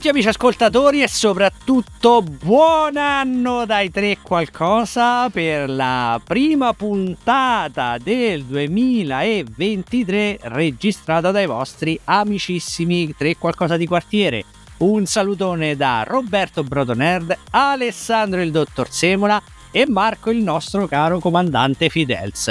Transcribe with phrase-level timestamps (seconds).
[0.00, 8.44] Tutti amici ascoltatori e soprattutto buon anno dai tre qualcosa per la prima puntata del
[8.44, 14.44] 2023 registrata dai vostri amicissimi tre qualcosa di quartiere.
[14.78, 19.38] Un salutone da Roberto Brotonerd, Alessandro il dottor Semola
[19.70, 22.50] e Marco il nostro caro comandante Fidels.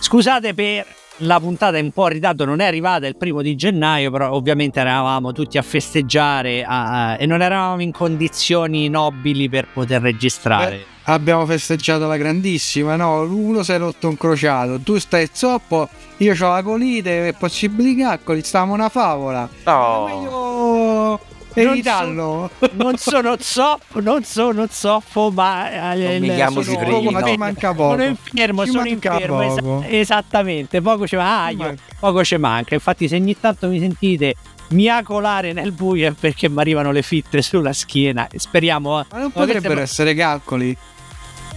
[0.00, 0.84] Scusate per
[1.18, 4.32] la puntata è un po' in ritardo, non è arrivata il primo di gennaio, però
[4.32, 10.02] ovviamente eravamo tutti a festeggiare a, a, e non eravamo in condizioni nobili per poter
[10.02, 10.76] registrare.
[10.76, 13.22] Beh, abbiamo festeggiato la grandissima, no?
[13.22, 15.88] Uno si è rotto un crociato, tu stai zoppo,
[16.18, 19.48] io ho la colite e possibili caccoli, stavamo una favola.
[19.64, 20.06] No.
[20.06, 21.20] Meglio
[21.54, 22.50] evitarlo.
[22.74, 27.10] Non, so, non sono zoppo, non sono zoppo, ma eh, non mi chiamo sono, poco,
[27.10, 27.90] ma ti manca poco.
[27.90, 32.74] Sono infermo, ci sono infermo, esa- esattamente, poco ci manca, ah, poco ci manca.
[32.74, 34.34] Infatti se ogni tanto mi sentite
[34.68, 38.28] miacolare nel buio è perché mi arrivano le fitte sulla schiena.
[38.34, 39.04] Speriamo.
[39.10, 40.76] Ma non potrebbero essere calcoli.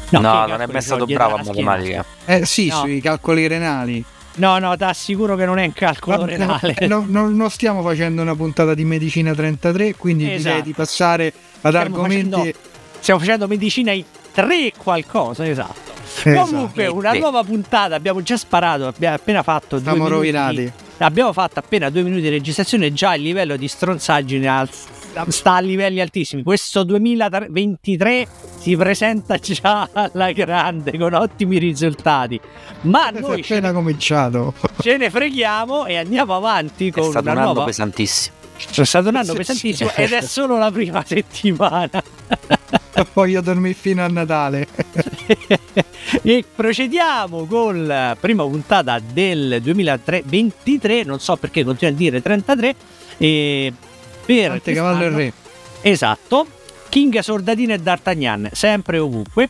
[0.09, 2.05] No, no non è mai stato bravo a matematica.
[2.25, 2.75] Eh sì, no.
[2.79, 4.03] sui calcoli renali.
[4.37, 6.75] No, no, ti assicuro che non è un calcolo Vabbè, renale.
[6.87, 10.47] No, no, non stiamo facendo una puntata di medicina 33, quindi esatto.
[10.47, 12.29] direi di passare ad stiamo argomenti.
[12.29, 12.57] Facendo,
[12.99, 15.91] stiamo facendo medicina in 3 qualcosa, esatto.
[16.23, 16.45] esatto.
[16.45, 19.79] Comunque, una nuova puntata, abbiamo già sparato, abbiamo appena fatto.
[19.79, 20.71] Stiamo rovinati.
[20.99, 24.67] Abbiamo fatto appena due minuti di registrazione, già il livello di stronzaggine al
[25.29, 26.43] sta a livelli altissimi.
[26.43, 28.27] Questo 2023
[28.59, 32.39] si presenta già alla grande con ottimi risultati.
[32.81, 34.53] Ma È noi appena cominciato.
[34.79, 37.65] Ce ne freghiamo e andiamo avanti con è stato una un anno nuova...
[37.65, 38.35] pesantissimo.
[38.57, 42.01] È stato un anno pesantissimo ed è solo la prima settimana.
[43.13, 44.67] Voglio dormire fino a Natale.
[46.23, 51.03] e procediamo con la prima puntata del 2023.
[51.03, 52.75] Non so perché continua a dire 33.
[53.17, 53.73] E
[54.27, 55.33] per Ante Cavallo e Re.
[55.81, 56.45] Esatto.
[56.89, 59.49] King Sordatino e D'Artagnan, sempre ovunque.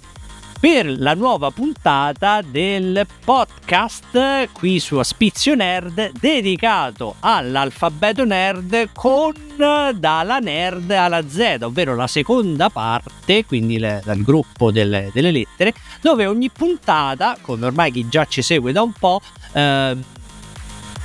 [0.59, 10.39] Per la nuova puntata del podcast qui su Aspizio Nerd dedicato all'alfabeto nerd con dalla
[10.39, 16.25] nerd alla Z, ovvero la seconda parte, quindi le, dal gruppo delle, delle, lettere, dove
[16.25, 19.21] ogni puntata, come ormai chi già ci segue da un po',
[19.53, 19.95] eh,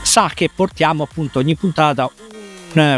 [0.01, 2.11] sa che portiamo appunto ogni puntata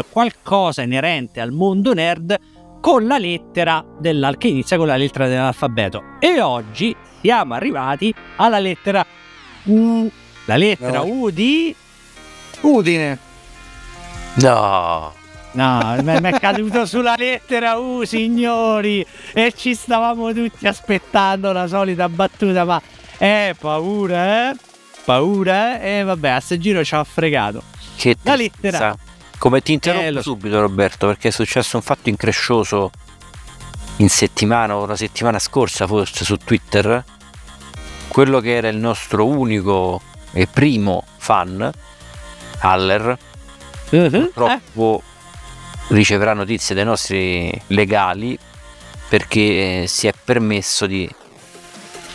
[0.09, 2.37] qualcosa inerente al mondo nerd
[2.79, 6.03] con la lettera dell'al che inizia con la lettera dell'alfabeto.
[6.19, 9.05] E oggi siamo arrivati alla lettera
[9.63, 10.09] U.
[10.45, 11.05] La lettera no.
[11.05, 11.75] U di
[12.61, 13.17] Udine.
[14.35, 15.13] No.
[15.53, 22.09] No, mi è caduto sulla lettera U, signori, e ci stavamo tutti aspettando la solita
[22.09, 22.81] battuta, ma
[23.17, 24.55] eh, paura, eh?
[25.05, 25.99] Paura, eh?
[25.99, 27.63] E vabbè, a sto giro ci ha fregato.
[27.95, 28.95] Che la lettera
[29.37, 30.21] come ti interrompo eh, lo...
[30.21, 32.91] subito Roberto perché è successo un fatto increscioso
[33.97, 37.03] in settimana o la settimana scorsa forse su Twitter
[38.07, 40.01] quello che era il nostro unico
[40.31, 41.71] e primo fan
[42.59, 43.17] Haller
[43.89, 44.09] uh-huh.
[44.09, 45.93] purtroppo eh.
[45.93, 48.37] riceverà notizie dai nostri legali
[49.07, 51.09] perché eh, si è permesso di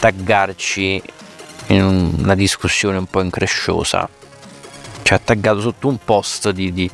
[0.00, 1.02] taggarci
[1.68, 4.08] in una discussione un po' incresciosa
[5.02, 6.90] ci ha taggato sotto un post di, di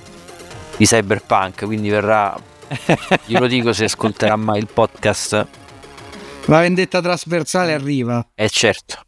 [0.77, 2.37] di cyberpunk, quindi verrà,
[3.27, 5.47] glielo dico se ascolterà mai il podcast.
[6.47, 8.25] La vendetta trasversale arriva.
[8.35, 9.01] Eh certo.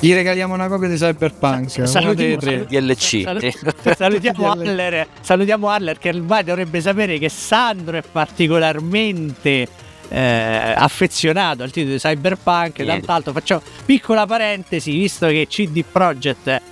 [0.00, 1.68] Gli regaliamo una copia di Cyberpunk.
[1.70, 3.22] Sa- salutiamo, DLC.
[3.22, 9.68] Salut- salutiamo, Haller, salutiamo Haller che ormai dovrebbe sapere che Sandro è particolarmente
[10.08, 12.84] eh, affezionato al titolo di Cyberpunk.
[12.84, 16.62] Tant'altro facciamo piccola parentesi, visto che CD Projekt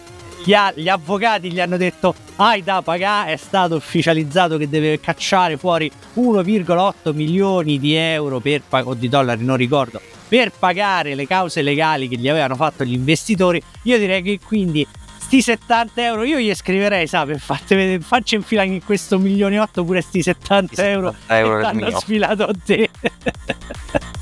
[0.45, 5.01] gli, a- gli, avvocati gli hanno detto hai da pagare, è stato ufficializzato che deve
[5.01, 11.27] cacciare fuori 1,8 milioni di euro per, o di dollari, non ricordo, per pagare le
[11.27, 13.63] cause legali che gli avevano fatto gli investitori.
[13.83, 14.87] Io direi che quindi
[15.19, 19.61] sti 70 euro io gli scriverei, sa, fate vedere, faccia infilare in questo milione e
[19.61, 22.91] 8 pure sti 70, 70 euro, euro che hanno sfilato a te.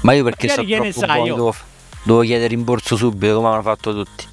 [0.02, 1.54] Ma io perché so troppo sai, buono, devo,
[2.04, 4.30] devo chiedere rimborso subito come hanno fatto tutti.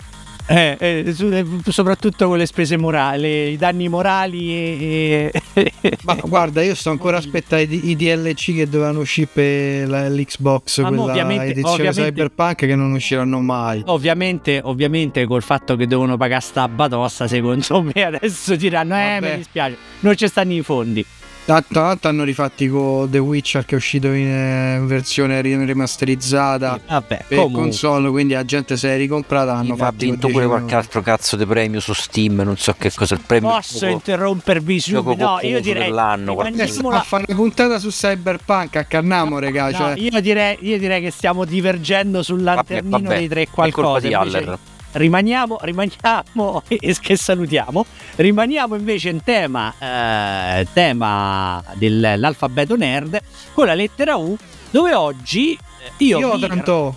[0.52, 5.98] Eh, eh, eh, soprattutto con le spese morali, i danni morali e, e...
[6.02, 10.80] Ma guarda, io sto ancora aspettando i, i, DLC che dovevano uscire per la, l'Xbox,
[10.80, 13.84] Ma quella ovviamente, edizione ovviamente, Cyberpunk che non usciranno mai.
[13.86, 19.30] Ovviamente, ovviamente col fatto che devono pagare sta batossa, secondo me adesso diranno, eh, Vabbè.
[19.30, 21.06] mi dispiace, non ci stanno i fondi.
[21.50, 26.82] Tra l'altro hanno rifatti con The Witcher che è uscito in eh, versione rimasterizzata sì,
[26.88, 27.62] vabbè, per comunque.
[27.64, 31.48] console, quindi la gente se l'è ricomprata hanno fatto vinto pure qualche altro cazzo di
[31.48, 33.50] premio su Steam, non so che cosa il premio.
[33.50, 35.16] Posso poco, interrompervi subito?
[35.16, 39.94] No, io direi dell'anno, a fare una puntata su Cyberpunk a Carnamo, regà, no, cioè.
[39.98, 44.08] io, direi, io direi che stiamo divergendo sul lanternino vabbè, vabbè, dei tre qualcosa.
[44.08, 44.60] Di Haller
[44.94, 53.22] rimaniamo, rimaniamo e che salutiamo, rimaniamo invece in tema, eh, tema dell'alfabeto nerd
[53.54, 54.38] con la lettera U
[54.72, 56.20] dove oggi eh, io...
[56.20, 56.48] Io vi...
[56.48, 56.96] tanto...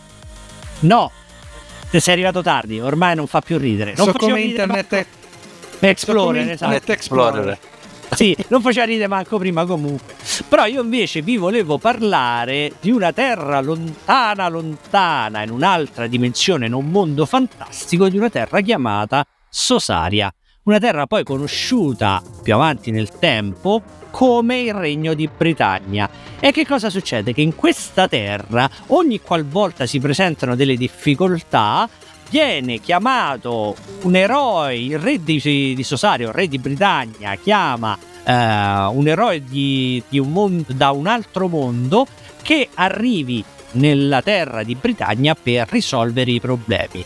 [0.80, 1.10] No,
[1.90, 3.94] sei arrivato tardi, ormai non fa più ridere.
[3.96, 5.06] Non so come Internet
[5.78, 6.72] Explorer, so esatto.
[6.72, 7.58] Internet Explorer
[8.14, 10.14] sì, non faceva ridere manco prima comunque.
[10.48, 16.74] Però io invece vi volevo parlare di una terra lontana, lontana, in un'altra dimensione, in
[16.74, 20.32] un mondo fantastico, di una terra chiamata Sosaria.
[20.64, 26.08] Una terra poi conosciuta più avanti nel tempo come il regno di Britannia.
[26.38, 27.32] E che cosa succede?
[27.32, 31.88] Che in questa terra, ogni qualvolta si presentano delle difficoltà,
[32.32, 38.32] viene chiamato un eroe, il re di, di Sosario, il re di Britannia, chiama eh,
[38.32, 42.06] un eroe di, di un mondo, da un altro mondo
[42.40, 47.04] che arrivi nella terra di Britannia per risolvere i problemi.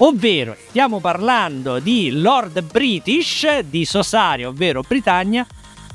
[0.00, 5.46] Ovvero, stiamo parlando di Lord British di Sosario, ovvero Britannia,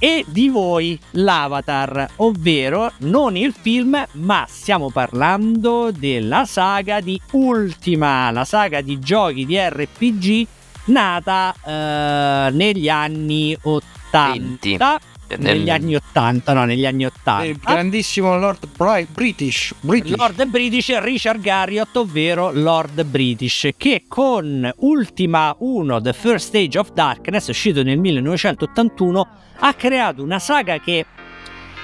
[0.04, 8.30] e di voi l'Avatar, ovvero non il film, ma stiamo parlando della saga di Ultima,
[8.32, 10.48] la saga di giochi di RPG
[10.88, 15.00] nata eh, negli anni 80.
[15.38, 17.46] Negli anni 80, no, negli anni 80.
[17.46, 18.68] Il grandissimo Lord
[19.10, 20.18] British, British.
[20.18, 26.92] Lord British Richard Garriott, ovvero Lord British, che con Ultima 1 The First Stage of
[26.92, 29.28] Darkness, uscito nel 1981,
[29.66, 31.06] ha creato una saga che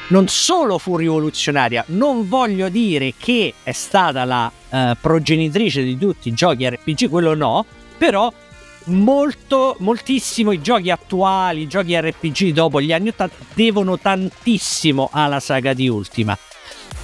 [0.07, 6.29] non solo fu rivoluzionaria, non voglio dire che è stata la eh, progenitrice di tutti
[6.29, 7.65] i giochi RPG, quello no,
[7.97, 8.31] però
[8.85, 15.39] molto, moltissimo i giochi attuali, i giochi RPG dopo gli anni 80 devono tantissimo alla
[15.39, 16.37] saga di Ultima.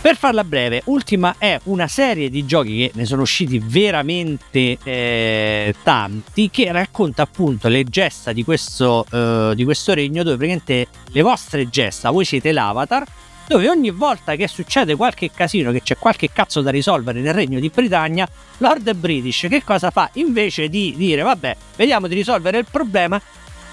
[0.05, 5.73] Per farla breve, Ultima è una serie di giochi che ne sono usciti veramente eh,
[5.81, 11.21] tanti, che racconta appunto le gesta di questo, eh, di questo regno, dove praticamente le
[11.23, 13.03] vostre gesta, voi siete l'avatar,
[13.47, 17.59] dove ogni volta che succede qualche casino, che c'è qualche cazzo da risolvere nel regno
[17.59, 18.29] di Britannia,
[18.59, 20.11] Lord British che cosa fa?
[20.13, 23.19] Invece di dire vabbè, vediamo di risolvere il problema,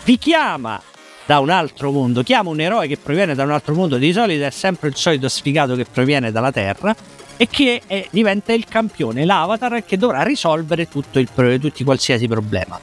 [0.04, 0.80] vi chiama
[1.26, 4.44] da un altro mondo, chiama un eroe che proviene da un altro mondo, di solito
[4.44, 6.94] è sempre il solito sfigato che proviene dalla Terra
[7.36, 11.28] e che è, diventa il campione, l'avatar che dovrà risolvere tutto il,
[11.60, 12.78] tutti qualsiasi problema.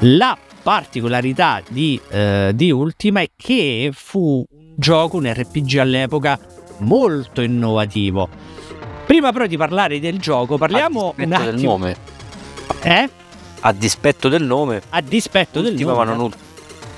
[0.00, 4.44] La particolarità di, eh, di Ultima è che fu
[4.74, 6.38] gioco, un RPG all'epoca
[6.78, 8.28] molto innovativo.
[9.06, 11.96] Prima però di parlare del gioco, parliamo un attimo del nome.
[12.82, 13.08] Eh?
[13.60, 14.82] A dispetto del nome.
[14.90, 16.04] A dispetto ultima del nome.
[16.04, 16.32] Ma non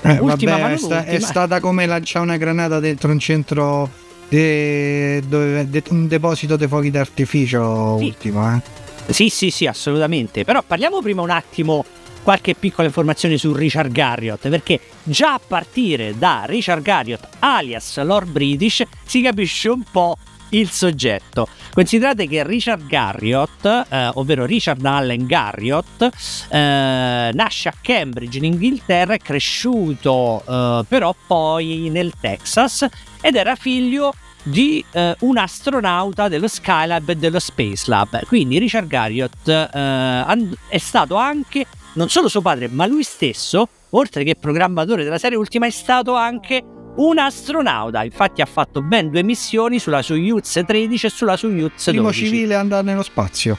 [0.01, 3.89] eh, ultima vabbè, è, sta, è, stata come lanciare una granata dentro un centro
[4.29, 8.05] de, dove, de, un deposito di fuochi d'artificio sì.
[8.05, 9.13] ultimo, eh?
[9.13, 10.43] Sì, sì, sì, assolutamente.
[10.43, 11.83] Però parliamo prima un attimo
[12.21, 18.29] qualche piccola informazione su Richard Garriott, perché già a partire da Richard Garriott, alias Lord
[18.29, 20.15] British, si capisce un po'
[20.49, 21.47] il soggetto.
[21.73, 26.09] Considerate che Richard Garriott, eh, ovvero Richard Allen Garriott,
[26.49, 32.87] eh, nasce a Cambridge in Inghilterra, è cresciuto eh, però poi nel Texas
[33.21, 38.25] ed era figlio di eh, un astronauta dello Skylab e dello Space Lab.
[38.25, 44.23] Quindi Richard Garriott eh, è stato anche non solo suo padre, ma lui stesso, oltre
[44.23, 46.63] che programmatore della serie Ultima, è stato anche
[46.99, 48.03] un astronauta.
[48.03, 51.91] Infatti ha fatto ben due missioni sulla Soyuz 13 e sulla Soyuz 12.
[51.91, 53.57] Primo civile andare nello spazio.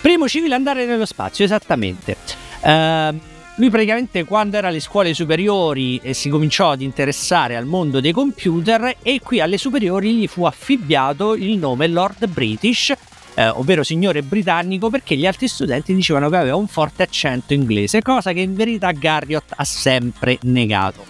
[0.00, 2.16] Primo civile andare nello spazio, esattamente.
[2.60, 3.18] Uh,
[3.56, 8.12] lui praticamente quando era alle scuole superiori eh, si cominciò ad interessare al mondo dei
[8.12, 12.94] computer e qui alle superiori gli fu affibbiato il nome Lord British
[13.38, 18.02] eh, ovvero signore britannico, perché gli altri studenti dicevano che aveva un forte accento inglese,
[18.02, 21.04] cosa che in verità Garriott ha sempre negato.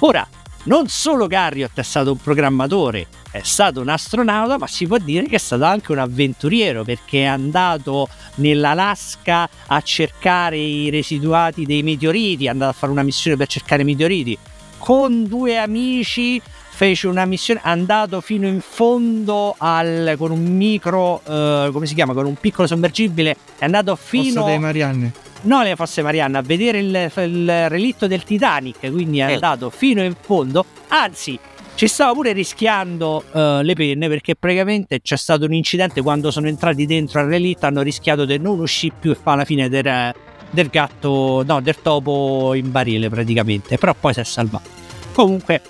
[0.00, 0.26] Ora,
[0.64, 5.26] non solo Garriott è stato un programmatore, è stato un astronauta, ma si può dire
[5.26, 11.82] che è stato anche un avventuriero perché è andato nell'Alaska a cercare i residuati dei
[11.82, 14.38] meteoriti, è andato a fare una missione per cercare meteoriti
[14.82, 21.70] con due amici fece una missione andato fino in fondo al, con un micro, uh,
[21.70, 24.40] come si chiama, con un piccolo sommergibile, è andato fino...
[24.40, 25.12] Fossa dei Marianne.
[25.42, 29.32] No le fosse Marianne, a vedere il, il relitto del Titanic, quindi è eh.
[29.34, 31.38] andato fino in fondo, anzi
[31.74, 36.46] ci stava pure rischiando uh, le penne perché praticamente c'è stato un incidente quando sono
[36.46, 40.12] entrati dentro al relitto, hanno rischiato di non uscire più e fa la fine del,
[40.50, 44.68] del gatto, no, del topo in barile praticamente, però poi si è salvato.
[45.12, 45.60] Comunque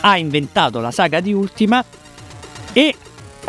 [0.00, 1.84] ha inventato la saga di Ultima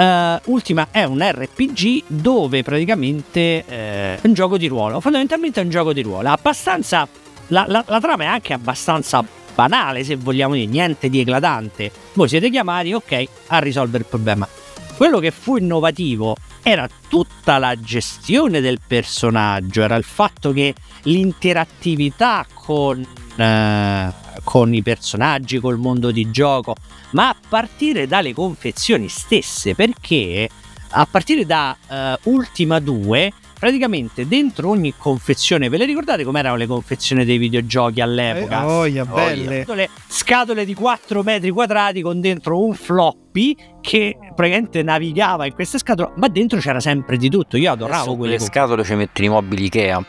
[0.01, 5.63] uh, Ultima è un RPG dove praticamente è uh, un gioco di ruolo, fondamentalmente è
[5.63, 7.08] un gioco di ruolo, abbastanza
[7.48, 11.91] la, la, la trama è anche abbastanza banale se vogliamo dire, niente di eclatante.
[12.13, 14.48] Voi siete chiamati, ok, a risolvere il problema.
[14.96, 22.46] Quello che fu innovativo era tutta la gestione del personaggio, era il fatto che l'interattività
[22.53, 23.05] con,
[23.36, 24.13] eh,
[24.44, 26.76] con i personaggi, col mondo di gioco,
[27.12, 30.50] ma a partire dalle confezioni stesse, perché
[30.92, 31.76] a partire da
[32.24, 38.02] uh, Ultima 2 praticamente dentro ogni confezione, ve le ricordate com'erano le confezioni dei videogiochi
[38.02, 38.64] all'epoca?
[38.64, 39.58] Eh, oh, yeah, belle.
[39.60, 45.78] Scatole, scatole di 4 metri quadrati con dentro un floppy che praticamente navigava in queste
[45.78, 47.56] scatole, ma dentro c'era sempre di tutto.
[47.56, 48.84] Io adoravo Adesso quelle scatole.
[48.84, 50.06] ci mettono i mobili Ikea.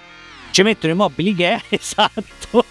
[0.50, 2.64] Ci mettono i mobili Ikea, esatto.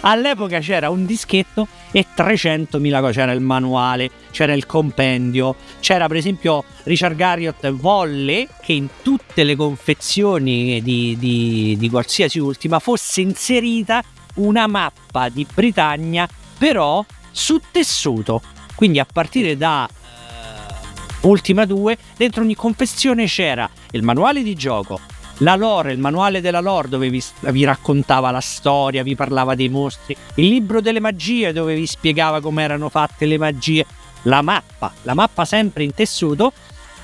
[0.00, 6.16] All'epoca c'era un dischetto e 300.000 cose, c'era il manuale, c'era il compendio, c'era per
[6.16, 13.20] esempio Richard Garriott volle che in tutte le confezioni di, di, di qualsiasi ultima fosse
[13.20, 14.02] inserita
[14.34, 18.42] una mappa di Britannia però su tessuto.
[18.74, 25.00] Quindi a partire da uh, Ultima 2, dentro ogni confezione c'era il manuale di gioco,
[25.38, 29.68] la lore, il manuale della lore dove vi, vi, raccontava la storia, vi parlava dei
[29.68, 33.84] mostri, il libro delle magie dove vi spiegava come erano fatte le magie,
[34.22, 36.52] la mappa, la mappa sempre in tessuto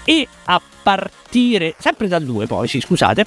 [0.04, 3.26] e a partire, sempre dal 2 poi, sì, scusate,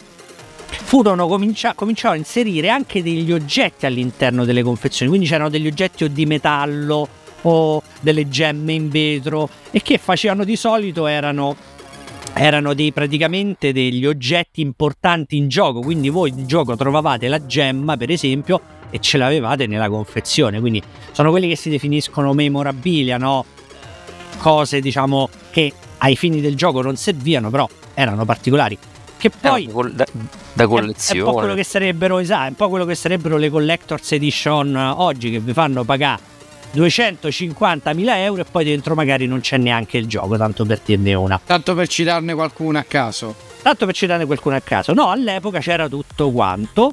[0.65, 6.03] furono comincia, cominciarono a inserire anche degli oggetti all'interno delle confezioni, quindi c'erano degli oggetti
[6.03, 7.07] o di metallo
[7.45, 11.55] o delle gemme in vetro e che facevano di solito erano
[12.33, 17.95] erano dei, praticamente degli oggetti importanti in gioco, quindi voi in gioco trovavate la gemma
[17.97, 23.45] per esempio e ce l'avevate nella confezione, quindi sono quelli che si definiscono memorabilia, no?
[24.37, 28.77] cose diciamo che ai fini del gioco non servivano, però erano particolari.
[29.17, 30.05] Che poi da,
[30.51, 31.19] da collezione.
[31.19, 33.49] È, è, un po' quello che sarebbero, esatto, è un po' quello che sarebbero le
[33.49, 36.32] collector's edition oggi che vi fanno pagare
[36.73, 41.39] 250.000 euro e poi dentro magari non c'è neanche il gioco, tanto per dirne una.
[41.43, 43.35] Tanto per citarne qualcuno a caso.
[43.61, 44.93] Tanto per citarne qualcuno a caso.
[44.93, 46.91] No, all'epoca c'era tutto quanto.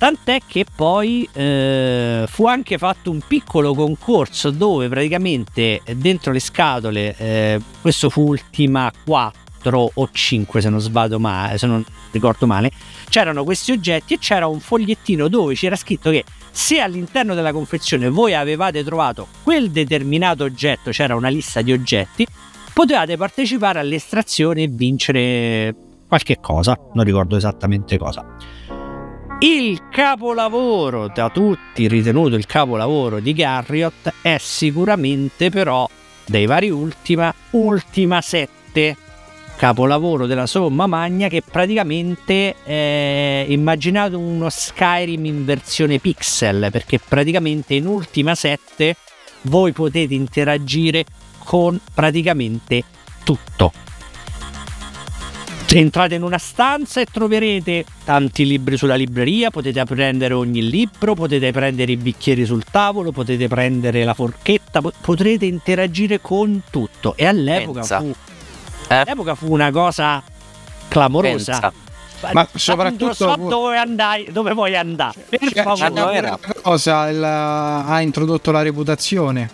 [0.00, 7.14] Tant'è che poi eh, fu anche fatto un piccolo concorso dove praticamente dentro le scatole,
[7.18, 12.70] eh, questo fu Ultima 4 o 5 se non sbaglio male, se non ricordo male,
[13.10, 18.08] c'erano questi oggetti e c'era un fogliettino dove c'era scritto che se all'interno della confezione
[18.08, 22.26] voi avevate trovato quel determinato oggetto, c'era una lista di oggetti,
[22.72, 25.74] potevate partecipare all'estrazione e vincere
[26.06, 28.24] qualche cosa, non ricordo esattamente cosa.
[29.40, 35.88] Il capolavoro da tutti ritenuto il capolavoro di Garriott è sicuramente però
[36.26, 38.96] dei vari Ultima, Ultima 7
[39.60, 47.74] capolavoro della somma magna che praticamente è immaginato uno Skyrim in versione pixel perché praticamente
[47.74, 48.96] in Ultima 7
[49.42, 51.04] voi potete interagire
[51.44, 52.84] con praticamente
[53.22, 53.70] tutto.
[55.72, 61.52] Entrate in una stanza e troverete tanti libri sulla libreria, potete prendere ogni libro, potete
[61.52, 67.14] prendere i bicchieri sul tavolo, potete prendere la forchetta, potrete interagire con tutto.
[67.14, 67.98] E all'epoca Pensa.
[68.00, 68.14] fu
[68.90, 68.94] eh?
[68.94, 70.22] All'epoca fu una cosa
[70.88, 71.60] clamorosa.
[71.60, 72.32] Pensa.
[72.32, 75.24] Ma soprattutto so dove, andai, dove vuoi andare.
[75.28, 76.14] Per favore.
[76.14, 79.48] Era cosa ha introdotto la reputazione.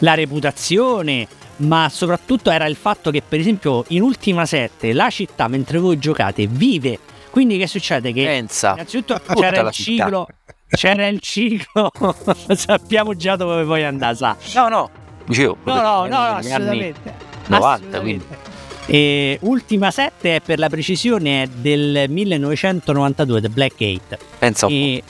[0.00, 1.26] La reputazione,
[1.58, 5.98] ma soprattutto era il fatto che, per esempio, in Ultima 7 la città mentre voi
[5.98, 6.98] giocate vive.
[7.30, 8.12] Quindi che succede?
[8.12, 8.72] Che Pensa.
[8.72, 10.26] innanzitutto c'era il ciclo.
[10.68, 11.90] C'era il ciclo.
[12.54, 14.36] Sappiamo già dove vuoi andare, sa.
[14.54, 14.90] No, no.
[15.24, 17.14] Dicevo, no, no, no, assolutamente.
[17.46, 17.98] 90, assolutamente.
[18.00, 18.52] quindi.
[18.86, 24.18] E Ultima 7 per la precisione è del 1992, The Black Gate.
[24.38, 24.68] Penso.
[24.68, 25.02] E,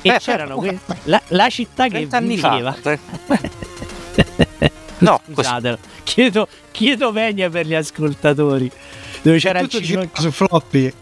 [0.00, 2.76] e eh, c'erano que- la, la, città che viveva.
[4.98, 8.70] no, scusate, chiedo, chiedo venia per gli ascoltatori.
[9.20, 10.08] Dove c'era il ciclo...
[10.14, 10.92] su floppy.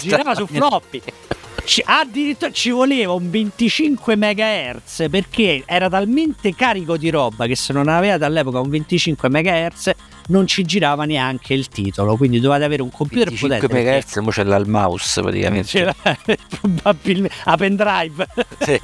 [0.00, 1.02] girava su floppy.
[1.66, 7.72] Ci, addirittura ci voleva un 25 MHz perché era talmente carico di roba che se
[7.72, 9.90] non aveva all'epoca un 25 MHz
[10.28, 12.16] non ci girava neanche il titolo.
[12.16, 13.90] Quindi dovevate avere un computer 25 potente.
[13.90, 15.68] 25 MHz, mo c'è il mouse praticamente.
[15.68, 15.94] C'era
[16.60, 18.26] probabilmente a pendrive.
[18.60, 18.80] Sì.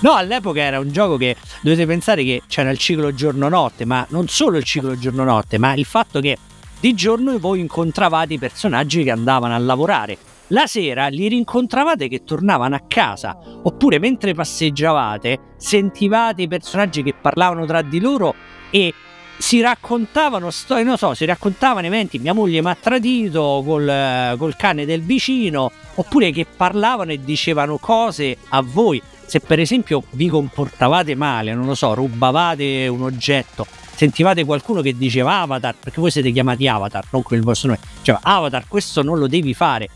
[0.00, 4.28] No, all'epoca era un gioco che dovete pensare che c'era il ciclo giorno-notte, ma non
[4.28, 6.36] solo il ciclo giorno-notte, ma il fatto che
[6.78, 10.18] di giorno voi incontravate i personaggi che andavano a lavorare.
[10.48, 17.14] La sera li rincontravate che tornavano a casa, oppure mentre passeggiavate sentivate i personaggi che
[17.18, 18.34] parlavano tra di loro
[18.70, 18.92] e
[19.38, 24.56] si raccontavano storie, non so, si raccontavano eventi, mia moglie mi ha tradito col, col
[24.56, 30.28] cane del vicino, oppure che parlavano e dicevano cose a voi se per esempio vi
[30.28, 36.10] comportavate male, non lo so, rubavate un oggetto, sentivate qualcuno che diceva Avatar, perché voi
[36.10, 39.88] siete chiamati Avatar, non con il vostro nome, cioè Avatar, questo non lo devi fare.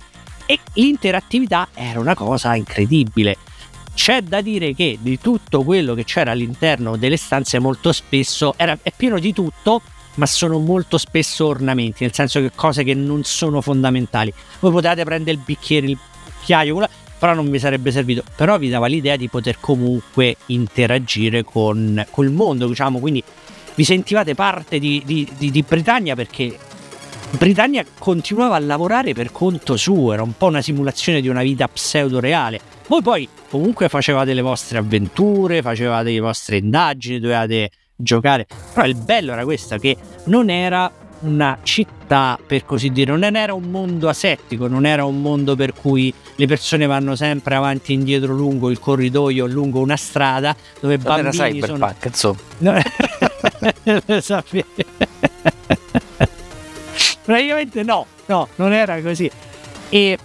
[0.50, 3.37] E l'interattività era una cosa incredibile.
[3.93, 8.78] C'è da dire che di tutto quello che c'era all'interno delle stanze molto spesso era,
[8.81, 9.83] è pieno di tutto,
[10.14, 14.33] ma sono molto spesso ornamenti, nel senso che cose che non sono fondamentali.
[14.61, 15.99] Voi potete prendere il bicchiere, il
[16.38, 16.88] cucchiaio,
[17.19, 18.23] però non mi sarebbe servito.
[18.35, 23.23] Però vi dava l'idea di poter comunque interagire con col mondo, diciamo, quindi
[23.75, 26.59] vi sentivate parte di, di, di, di Britannia perché
[27.30, 31.68] Britannia continuava a lavorare per conto suo, era un po' una simulazione di una vita
[31.68, 32.58] pseudo reale.
[32.87, 38.47] Voi poi comunque facevate le vostre avventure, facevate le vostre indagini, dovevate giocare.
[38.73, 43.52] Però il bello era questo che non era una città, per così dire, non era
[43.52, 47.97] un mondo asettico, non era un mondo per cui le persone vanno sempre avanti e
[47.97, 52.37] indietro lungo il corridoio, lungo una strada dove non bambini era cyberpunk, sono...
[52.58, 52.82] insomma.
[57.28, 59.30] Praticamente no, no, non era così.
[59.90, 60.16] E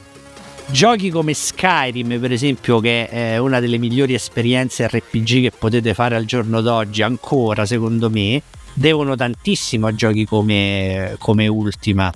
[0.68, 6.16] giochi come Skyrim, per esempio, che è una delle migliori esperienze RPG che potete fare
[6.16, 8.42] al giorno d'oggi, ancora secondo me,
[8.74, 12.10] devono tantissimo a giochi come, come Ultima.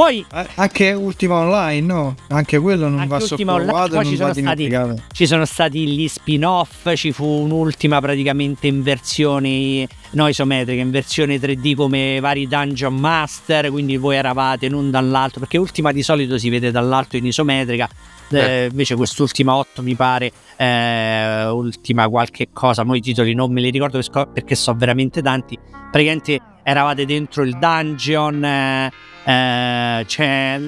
[0.00, 2.14] Poi anche Ultima Online, no?
[2.28, 3.96] Anche quello non va sottovalutato.
[3.96, 4.74] Poi ci sono, stati,
[5.12, 11.36] ci sono stati gli spin-off, ci fu un'ultima praticamente in versione no isometrica, in versione
[11.36, 16.48] 3D come vari Dungeon Master, quindi voi eravate non dall'alto, perché Ultima di solito si
[16.48, 17.86] vede dall'alto in isometrica,
[18.30, 23.60] eh, invece quest'ultima 8 mi pare eh, ultima qualche cosa mo i titoli non me
[23.60, 24.00] li ricordo
[24.32, 25.58] perché so veramente tanti
[25.90, 28.92] praticamente eravate dentro il dungeon eh,
[29.24, 30.60] eh c'è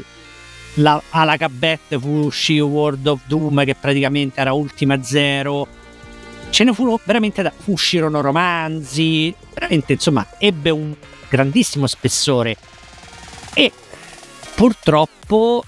[0.75, 5.67] la, alla cabette fu uscì World of Doom che praticamente era Ultima Zero.
[6.51, 10.95] Ce ne furono veramente uscirono romanzi veramente insomma ebbe un
[11.29, 12.57] grandissimo spessore.
[13.55, 13.73] E
[14.55, 15.65] purtroppo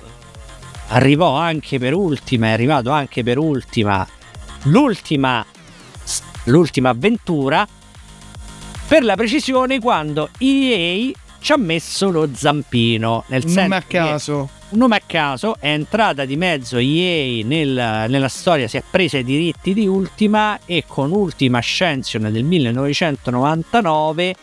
[0.89, 4.07] arrivò anche per ultima, è arrivato anche per ultima
[4.65, 5.45] l'ultima,
[6.45, 7.67] l'ultima avventura,
[8.87, 13.25] per la precisione quando EA ci ha messo lo zampino.
[13.29, 14.49] Nel un nome a caso.
[14.71, 19.19] Un nome a caso, è entrata di mezzo EA nel, nella storia, si è presa
[19.19, 24.35] i diritti di Ultima e con Ultima Ascension del 1999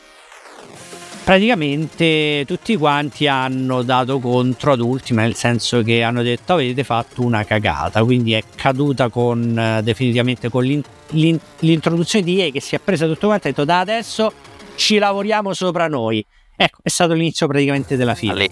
[1.23, 7.21] praticamente tutti quanti hanno dato contro ad Ultima, nel senso che hanno detto avete fatto
[7.21, 12.61] una cagata, quindi è caduta con eh, definitivamente con l'in, l'in, l'introduzione di EA che
[12.61, 14.33] si è presa tutto quanto e ha detto da adesso
[14.75, 16.25] ci lavoriamo sopra noi.
[16.55, 18.31] Ecco, è stato l'inizio praticamente della fine.
[18.31, 18.49] Ale.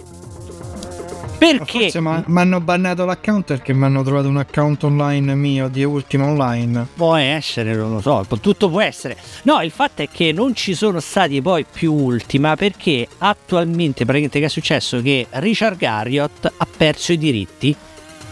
[1.39, 1.89] Perché?
[1.89, 6.25] Forse mi hanno bannato l'account perché mi hanno trovato un account online mio di Ultima
[6.25, 6.85] Online.
[6.93, 9.15] Può essere, non lo so, tutto può essere.
[9.43, 14.39] No, il fatto è che non ci sono stati poi più Ultima perché attualmente praticamente
[14.39, 15.01] che è successo?
[15.01, 17.73] Che Richard Garriott ha perso i diritti.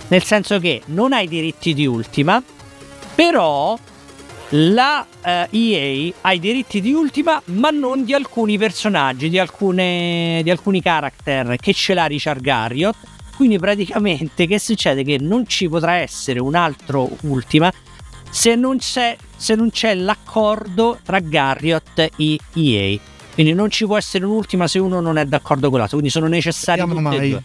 [0.10, 2.44] Nel senso che non ha i diritti di Ultima,
[3.16, 3.78] però
[4.52, 10.42] la eh, EA ha i diritti di Ultima, ma non di alcuni personaggi, di, alcune,
[10.44, 12.96] di alcuni character che ce l'ha Richard Garriott.
[13.36, 15.04] Quindi praticamente che succede?
[15.04, 17.72] Che non ci potrà essere un altro Ultima
[18.30, 23.00] se non c'è, se non c'è l'accordo tra Garriott e EA.
[23.34, 25.98] Quindi non ci può essere un'ultima se uno non è d'accordo con l'altro.
[25.98, 27.44] Quindi sono necessari tutti e due.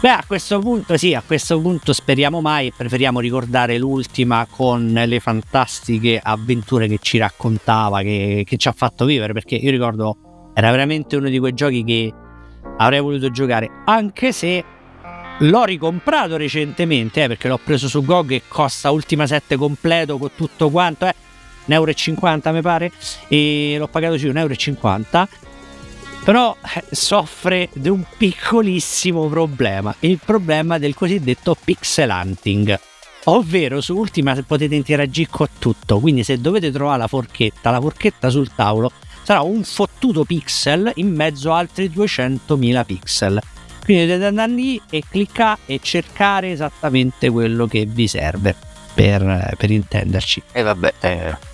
[0.00, 5.20] Beh, a questo punto sì, a questo punto speriamo mai, preferiamo ricordare l'ultima con le
[5.20, 10.70] fantastiche avventure che ci raccontava, che, che ci ha fatto vivere, perché io ricordo era
[10.70, 12.14] veramente uno di quei giochi che
[12.78, 14.64] avrei voluto giocare, anche se
[15.38, 20.30] l'ho ricomprato recentemente, eh, perché l'ho preso su GOG e costa Ultima 7 completo con
[20.34, 21.14] tutto quanto, eh,
[21.66, 22.90] 1,50 euro mi pare,
[23.28, 25.28] e l'ho pagato sì, 1,50 euro
[26.24, 32.78] però eh, soffre di un piccolissimo problema, il problema del cosiddetto pixel hunting.
[33.24, 38.30] Ovvero su Ultima potete interagire con tutto, quindi se dovete trovare la forchetta, la forchetta
[38.30, 38.90] sul tavolo
[39.22, 43.40] sarà un fottuto pixel in mezzo a altri 200.000 pixel.
[43.84, 48.54] Quindi dovete andare lì e cliccare e cercare esattamente quello che vi serve
[48.94, 50.42] per, per intenderci.
[50.52, 51.49] E vabbè, eh.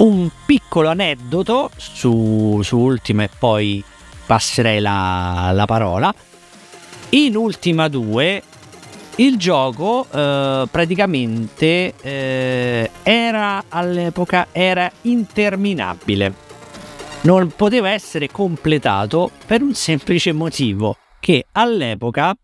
[0.00, 3.82] Un piccolo aneddoto su, su Ultima e poi
[4.26, 6.14] passerei la, la parola.
[7.10, 8.42] In Ultima 2
[9.16, 16.48] il gioco eh, praticamente eh, era all'epoca era interminabile.
[17.22, 22.34] Non poteva essere completato per un semplice motivo che all'epoca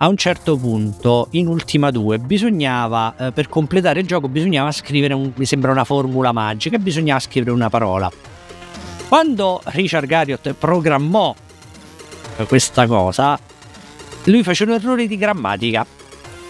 [0.00, 5.12] a un certo punto in Ultima 2 bisognava eh, per completare il gioco bisognava scrivere
[5.12, 8.10] un, mi sembra una formula magica bisognava scrivere una parola.
[9.08, 11.34] Quando Richard Garriott programmò
[12.46, 13.38] questa cosa
[14.24, 15.84] lui fece un errore di grammatica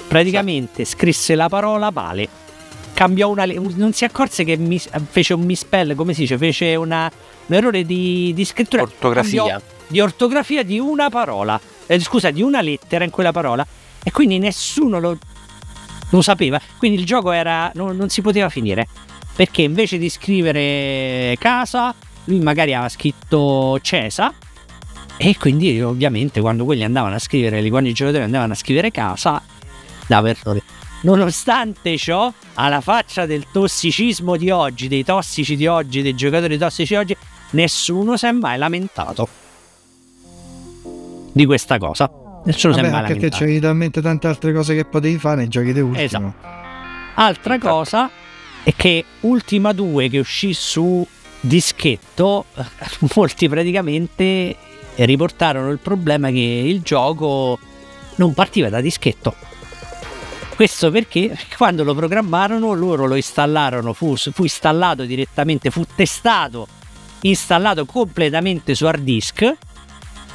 [0.09, 2.29] praticamente scrisse la parola male.
[2.95, 3.45] Cambiò una.
[3.47, 6.37] Non si accorse che mis, fece un misspell, come si dice?
[6.37, 7.09] Fece una,
[7.47, 8.83] un errore di, di scrittura.
[8.83, 9.43] Ortografia.
[9.43, 11.61] Cambiò, di ortografia di una parola.
[11.89, 13.67] Eh, scusa, di una lettera in quella parola.
[14.05, 15.19] E quindi nessuno lo,
[16.11, 16.61] lo sapeva.
[16.77, 17.71] Quindi il gioco era.
[17.75, 18.87] Non, non si poteva finire.
[19.35, 24.33] Perché invece di scrivere casa, lui magari aveva scritto Cesa.
[25.17, 29.43] E quindi ovviamente quando quelli andavano a scrivere, quando i giocatori andavano a scrivere casa,
[30.07, 30.63] dava errore.
[31.01, 36.95] Nonostante ciò, alla faccia del tossicismo di oggi, dei tossici di oggi, dei giocatori tossici
[36.95, 37.17] di oggi,
[37.51, 39.48] nessuno si è mai lamentato
[41.39, 42.11] di questa cosa.
[42.45, 43.21] Nessuno Vabbè, lamentato.
[43.21, 46.03] Perché c'avevi talmente tante altre cose che potevi fare nei giochi di Ultima.
[46.03, 46.35] Esatto.
[47.15, 48.11] Altra cosa
[48.65, 51.07] è che Ultima 2 che uscì su
[51.41, 52.47] dischetto,
[53.15, 54.57] molti praticamente
[54.97, 57.57] riportarono il problema che il gioco
[58.17, 59.33] non partiva da dischetto
[60.57, 66.67] questo perché quando lo programmarono loro lo installarono, fu, fu installato direttamente, fu testato,
[67.21, 69.57] installato completamente su hard disk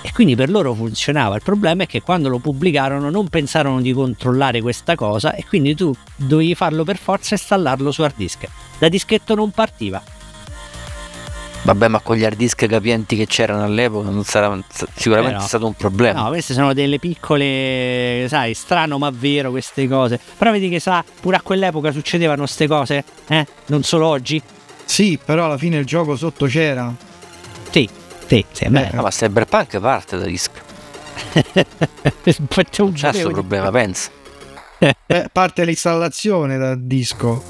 [0.06, 1.36] e quindi per loro funzionava.
[1.36, 5.76] Il problema è che quando lo pubblicarono non pensarono di controllare questa cosa e quindi
[5.76, 8.46] tu dovevi farlo per forza e installarlo su hard disk.
[8.78, 10.04] Da dischetto non partiva.
[11.66, 14.62] Vabbè, ma con gli hard disk capienti che c'erano all'epoca non sarà
[14.94, 16.24] sicuramente Però, stato un problema.
[16.24, 20.20] No, queste sono delle piccole, sai, strano ma vero queste cose.
[20.38, 23.48] Però vedi che sa, pure a quell'epoca succedevano queste cose, eh?
[23.68, 24.42] Non solo oggi.
[24.84, 26.94] Sì, però alla fine il gioco sotto c'era.
[27.72, 27.90] Sì,
[28.34, 28.68] sì, sì.
[28.68, 30.50] Beh, no, ma Cyberpunk parte da disc.
[33.12, 34.10] C'è un problema, pensa.
[34.80, 37.44] eh, parte l'installazione dal disco.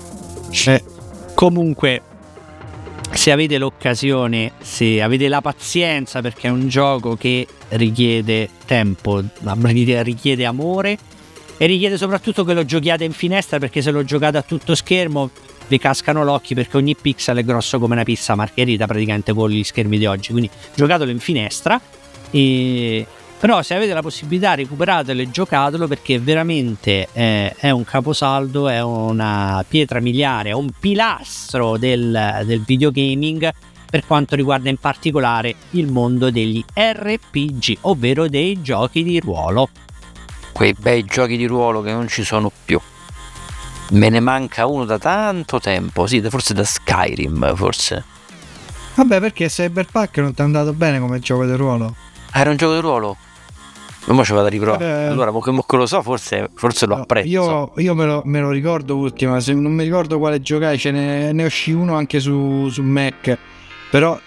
[0.65, 0.83] Eh.
[1.33, 2.01] Comunque,
[3.11, 9.23] se avete l'occasione, se avete la pazienza, perché è un gioco che richiede tempo,
[10.01, 10.97] richiede amore
[11.55, 15.29] e richiede soprattutto che lo giochiate in finestra perché se lo giocate a tutto schermo
[15.73, 19.63] vi cascano l'occhio perché ogni pixel è grosso come una pizza margherita praticamente con gli
[19.63, 21.81] schermi di oggi quindi giocatelo in finestra
[22.29, 23.05] e
[23.39, 28.81] però se avete la possibilità recuperatelo e giocatelo perché veramente è, è un caposaldo, è
[28.81, 33.51] una pietra miliare, è un pilastro del, del videogaming
[33.89, 39.67] per quanto riguarda in particolare il mondo degli RPG, ovvero dei giochi di ruolo.
[40.53, 42.79] Quei bei giochi di ruolo che non ci sono più.
[43.93, 48.03] Me ne manca uno da tanto tempo, sì, forse da Skyrim, forse.
[48.95, 51.95] Vabbè, perché Cyberpunk non ti è andato bene come gioco di ruolo?
[52.32, 53.17] Ah, era un gioco di ruolo?
[54.06, 54.84] Ma ci vado a riprovare.
[54.84, 57.27] Eh, allora, mo che, mo che lo so, forse, forse lo apprezzo.
[57.27, 60.89] Io, io me, lo, me, lo, ricordo ultima, se non mi ricordo quale giocare, ce
[60.89, 63.38] ne, ne uscì uno anche su, su Mac.
[63.91, 64.19] Però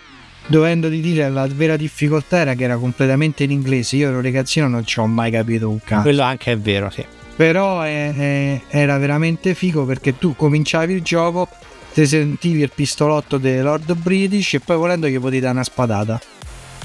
[0.46, 3.96] dovendo di dire la vera difficoltà era che era completamente in inglese.
[3.96, 6.02] Io ero ragazzino non ci ho mai capito un cazzo.
[6.02, 7.04] Quello anche è vero, sì.
[7.36, 11.48] Però è, è, era veramente figo perché tu cominciavi il gioco,
[11.92, 16.20] ti sentivi il pistolotto dei Lord British e poi volendo gli potevi dare una spadata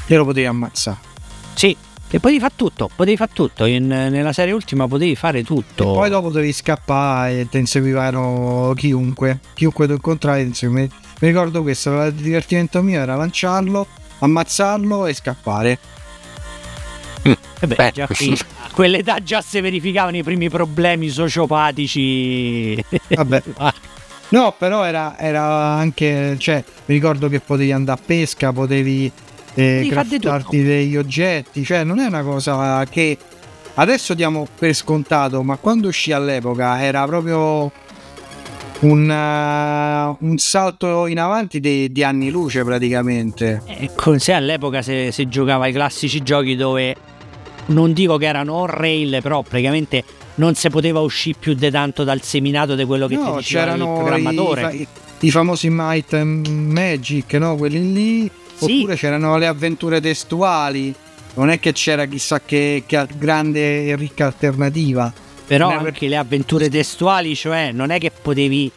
[0.05, 0.97] e lo potevi ammazzare.
[1.53, 1.75] Sì,
[2.13, 3.63] e potevi fare tutto, potevi fare tutto.
[3.63, 5.83] In, nella serie ultima potevi fare tutto.
[5.83, 9.39] E poi dopo dovevi scappare e ti inseguivano chiunque.
[9.53, 13.87] Chiunque tu incontravi ti Mi ricordo questo, il divertimento mio era lanciarlo,
[14.19, 15.79] ammazzarlo e scappare.
[17.27, 22.83] Mm, e beh, beh già qui, a quell'età già si verificavano i primi problemi sociopatici.
[23.09, 23.43] Vabbè.
[24.29, 29.11] No, però era, era anche, cioè, mi ricordo che potevi andare a pesca, potevi
[29.53, 33.17] eh, craftarti degli oggetti, cioè non è una cosa che
[33.75, 37.71] adesso diamo per scontato, ma quando uscì all'epoca era proprio
[38.81, 43.61] un, uh, un, salto in avanti di, di, anni luce praticamente.
[43.65, 46.95] E con sé all'epoca se, se giocava i classici giochi dove
[47.67, 50.03] non dico che erano on rail, però praticamente
[50.35, 53.73] non si poteva uscire più di tanto dal seminato di quello che no, ti diceva
[53.73, 54.73] il programmatore.
[54.73, 54.87] I, i,
[55.19, 57.55] i famosi Might and Magic, no?
[57.55, 58.31] quelli lì.
[58.55, 58.79] Sì.
[58.79, 60.93] Oppure c'erano le avventure testuali.
[61.33, 65.13] Non è che c'era chissà che, che grande e ricca alternativa.
[65.47, 68.71] Però anche le avventure testuali, cioè non è che potevi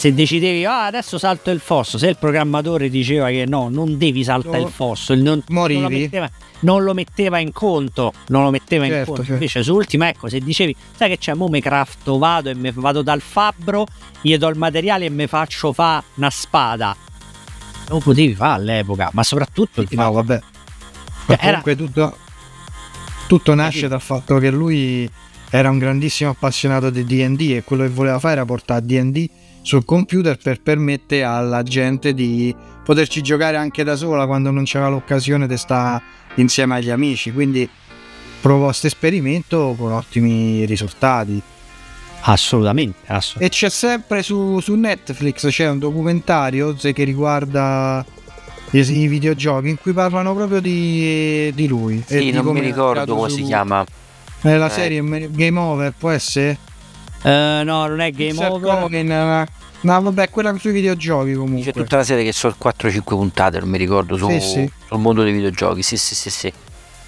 [0.00, 4.24] se decidevi ah, adesso salto il fosso, se il programmatore diceva che no, non devi
[4.24, 5.78] saltare il fosso, non, morivi.
[5.78, 9.20] Non lo, metteva, non lo, metteva, in conto, non lo metteva certo, in conto.
[9.20, 9.32] Certo.
[9.34, 12.72] Invece su Ultima, ecco, se dicevi, sai che c'è, mo mi crafto, vado e me,
[12.72, 13.86] vado dal fabbro,
[14.22, 16.96] gli do il materiale e mi faccio fa una spada.
[17.88, 19.84] Lo potevi fare all'epoca, ma soprattutto...
[19.86, 20.40] Sì, no, vabbè.
[21.26, 21.84] Ma cioè, comunque era...
[21.84, 22.16] tutto,
[23.26, 25.10] tutto nasce dal fatto che lui
[25.50, 29.84] era un grandissimo appassionato di D&D e quello che voleva fare era portare D&D sul
[29.84, 35.46] computer per permettere alla gente di poterci giocare anche da sola quando non c'era l'occasione
[35.46, 36.02] di stare
[36.36, 37.32] insieme agli amici.
[37.32, 37.68] Quindi
[38.40, 41.40] provò questo esperimento con ottimi risultati.
[42.22, 43.44] Assolutamente, assolutamente.
[43.44, 48.04] E c'è sempre su, su, Netflix c'è un documentario che riguarda
[48.72, 52.02] i, i, videogiochi in cui parlano proprio di, di lui.
[52.06, 53.84] Sì, non mi ricordo come su, si chiama.
[54.42, 54.70] È la eh.
[54.70, 56.58] serie Game Over, può essere?
[57.22, 58.78] Uh, no, non è Game Seth Over.
[58.78, 59.46] Cohen,
[59.82, 61.72] no, vabbè, quella sui videogiochi comunque.
[61.72, 64.72] C'è tutta la serie che sono 4-5 puntate, non mi ricordo, su, sì, sì.
[64.86, 65.82] sul mondo dei videogiochi.
[65.82, 66.52] Sì, sì, sì, sì.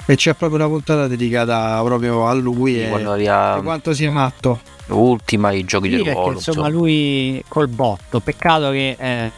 [0.05, 3.59] E c'è proprio una puntata dedicata proprio a lui e, aveva...
[3.59, 4.61] e quanto sia matto.
[4.89, 6.33] Ultima i giochi sì, del ruolo.
[6.33, 8.21] Insomma, lui col botto.
[8.21, 8.97] Peccato che.
[8.99, 9.31] Eh,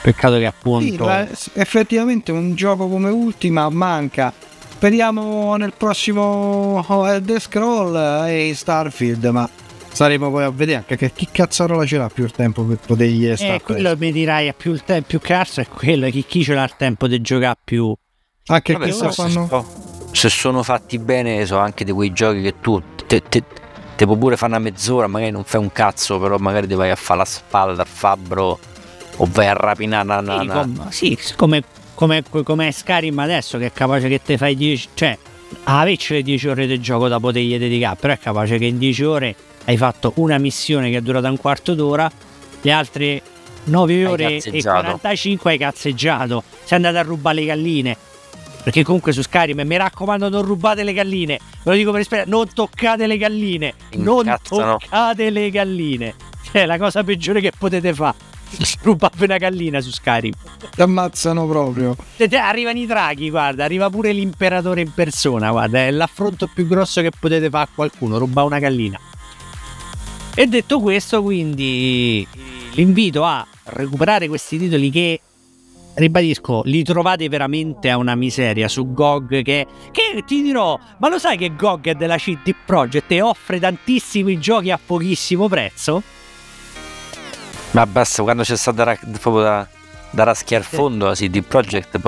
[0.00, 1.08] peccato che appunto.
[1.32, 4.32] Sì, effettivamente un gioco come Ultima manca.
[4.70, 6.84] Speriamo nel prossimo
[7.20, 9.48] The Scroll e Starfield, ma
[9.94, 13.32] Saremo poi a vedere anche che chi cazzarola ce l'ha più il tempo per potergli
[13.36, 13.54] stare.
[13.54, 16.52] Eh, quello mi dirai a più il tempo più cazzo è quello chi, chi ce
[16.54, 17.94] l'ha il tempo di giocare più.
[18.46, 19.66] Anche Vabbè, se, fanno...
[20.10, 23.44] se sono fatti bene, sono anche di quei giochi che tu te, te,
[23.94, 26.90] te può pure fare una mezz'ora, magari non fai un cazzo, però magari ti vai
[26.90, 28.58] a fare la spalla al fabbro
[29.18, 31.62] o vai a rapinare una, sì, com- sì, come,
[31.94, 35.16] come, come Skyrim adesso che è capace che te fai 10 cioè
[35.64, 39.04] avecci le 10 ore di gioco da potergli dedicare però è capace che in 10
[39.04, 42.10] ore hai fatto una missione che è durata un quarto d'ora,
[42.60, 43.22] le altre
[43.64, 47.96] 9 ore e 45 hai cazzeggiato, sei andato a rubare le galline.
[48.62, 51.38] Perché comunque su Skyrim mi raccomando non rubate le galline.
[51.62, 53.74] Ve lo dico per esperienza, non toccate le galline.
[53.96, 56.14] Non toccate le galline.
[56.50, 58.32] È la cosa peggiore che potete fare.
[58.82, 60.32] Rubate una gallina su Skyrim.
[60.74, 61.94] Ti ammazzano proprio.
[62.30, 67.10] Arrivano i draghi, guarda, arriva pure l'imperatore in persona, guarda, è l'affronto più grosso che
[67.18, 68.98] potete fare a qualcuno, rubare una gallina.
[70.36, 72.26] E detto questo, quindi
[72.72, 75.20] l'invito a recuperare questi titoli che
[75.94, 81.18] ribadisco, li trovate veramente a una miseria su GOG che, che, ti dirò, ma lo
[81.18, 86.02] sai che GOG è della CD Projekt e offre tantissimi giochi a pochissimo prezzo?
[87.70, 89.68] Ma basta, quando c'è stata da, proprio da,
[90.10, 91.98] da raschiare fondo la CD Projekt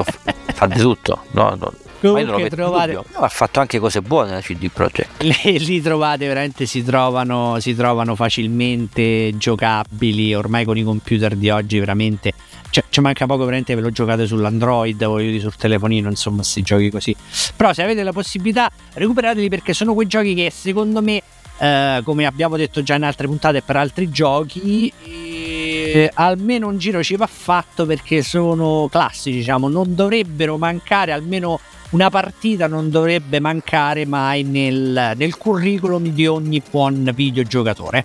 [0.52, 2.92] fa di tutto, no, no, Comunque trovate...
[2.92, 5.22] No, ha fatto anche cose buone la CD Projekt.
[5.24, 11.50] Le, li trovate veramente, si trovano, si trovano facilmente giocabili, ormai con i computer di
[11.50, 12.32] oggi veramente...
[12.68, 16.90] Cioè, ci manca poco veramente ve lo giocate sull'Android o sul telefonino, insomma, questi giochi
[16.90, 17.16] così.
[17.54, 21.22] Però se avete la possibilità, recuperateli perché sono quei giochi che secondo me,
[21.58, 27.02] eh, come abbiamo detto già in altre puntate per altri giochi, eh, almeno un giro
[27.02, 31.58] ci va fatto perché sono classici, diciamo, non dovrebbero mancare almeno
[31.90, 38.04] una partita non dovrebbe mancare mai nel, nel curriculum di ogni buon videogiocatore.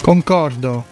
[0.00, 0.84] Concordo.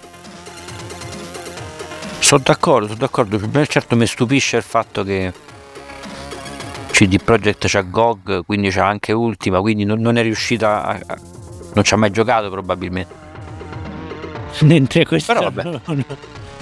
[2.18, 3.40] Sono d'accordo, sono d'accordo.
[3.66, 5.32] Certo mi stupisce il fatto che
[6.90, 11.18] CD Projekt c'ha GOG, quindi c'ha anche Ultima, quindi non, non è riuscita a, a,
[11.74, 13.14] non ci ha mai giocato probabilmente.
[14.60, 15.62] Mentre questo Però vabbè.
[15.64, 16.04] No, no.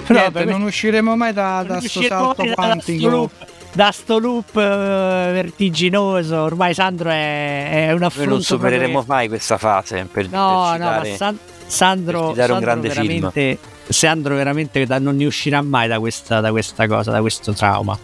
[0.06, 3.30] Però Niente, non usciremo mai da, da sto salto quantico
[3.72, 6.37] da sto loop uh, vertiginoso.
[6.37, 8.30] Ormai Sandro è, è un affronto.
[8.30, 9.14] Noi non supereremo proprio...
[9.14, 10.06] mai questa fase.
[10.11, 13.59] Per, no, per no, ma San, Sandro, Sandro, un grande veramente, film.
[13.88, 17.98] Sandro veramente non ne uscirà mai da questa, da questa cosa, da questo trauma.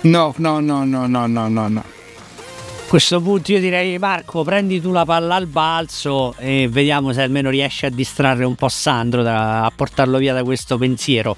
[0.00, 1.80] No, no, no, no, no, no, no, no.
[1.80, 7.20] A questo punto io direi Marco prendi tu la palla al balzo e vediamo se
[7.20, 11.36] almeno riesci a distrarre un po' Sandro da, a portarlo via da questo pensiero.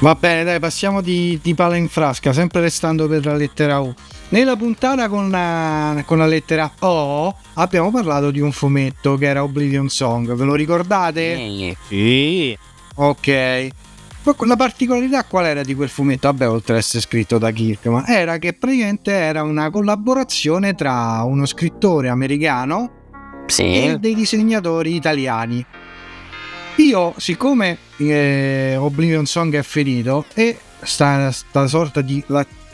[0.00, 3.92] Va bene, dai, passiamo di, di palla in frasca, sempre restando per la lettera U.
[4.30, 9.42] Nella puntata con la, con la, lettera O abbiamo parlato di un fumetto che era
[9.42, 11.76] Oblivion Song, ve lo ricordate?
[11.86, 12.56] Sì.
[12.94, 13.68] Ok.
[14.46, 16.28] La particolarità qual era di quel fumetto?
[16.28, 21.44] Vabbè, oltre ad essere scritto da Kirkman, era che praticamente era una collaborazione tra uno
[21.44, 22.90] scrittore americano
[23.46, 23.84] sì.
[23.84, 25.62] e dei disegnatori italiani.
[26.76, 32.24] Io, siccome eh, Oblivion Song è finito e sta, sta sorta di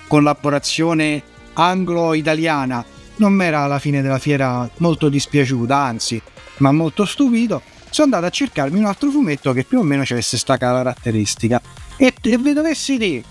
[0.07, 1.23] collaborazione
[1.55, 2.85] anglo-italiana
[3.17, 6.21] non mi era alla fine della fiera molto dispiaciuta, anzi,
[6.59, 10.31] ma molto stupito, sono andato a cercarmi un altro fumetto che più o meno avesse
[10.31, 11.61] questa caratteristica.
[11.97, 13.25] E, e vi dovessi dire,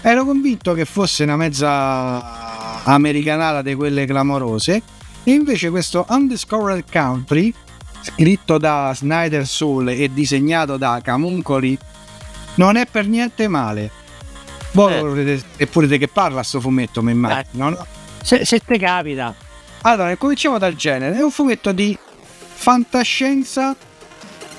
[0.00, 4.82] ero convinto che fosse una mezza americanata di quelle clamorose,
[5.22, 7.52] e invece questo Undiscovered Country,
[8.02, 11.76] scritto da Snyder Soul e disegnato da Camuncoli,
[12.54, 13.90] non è per niente male.
[14.72, 15.00] Voi eh.
[15.00, 17.86] volete, eppure di che parla sto fumetto, mi immagino, no?
[18.22, 19.34] Se, se te capita.
[19.82, 21.16] Allora, cominciamo dal genere.
[21.16, 21.96] È un fumetto di
[22.54, 23.74] fantascienza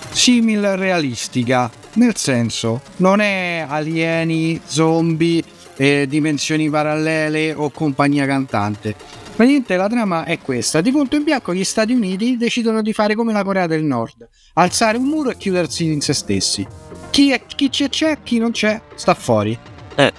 [0.09, 1.69] simil realistica.
[1.93, 5.43] Nel senso, non è alieni, zombie,
[5.75, 8.95] eh, dimensioni parallele o compagnia cantante.
[9.35, 13.15] Praticamente la trama è questa: di punto in bianco gli Stati Uniti decidono di fare
[13.15, 16.67] come la Corea del Nord, alzare un muro e chiudersi in se stessi.
[17.09, 19.57] Chi, è, chi c'è chi non c'è sta fuori.
[19.95, 20.13] Eh.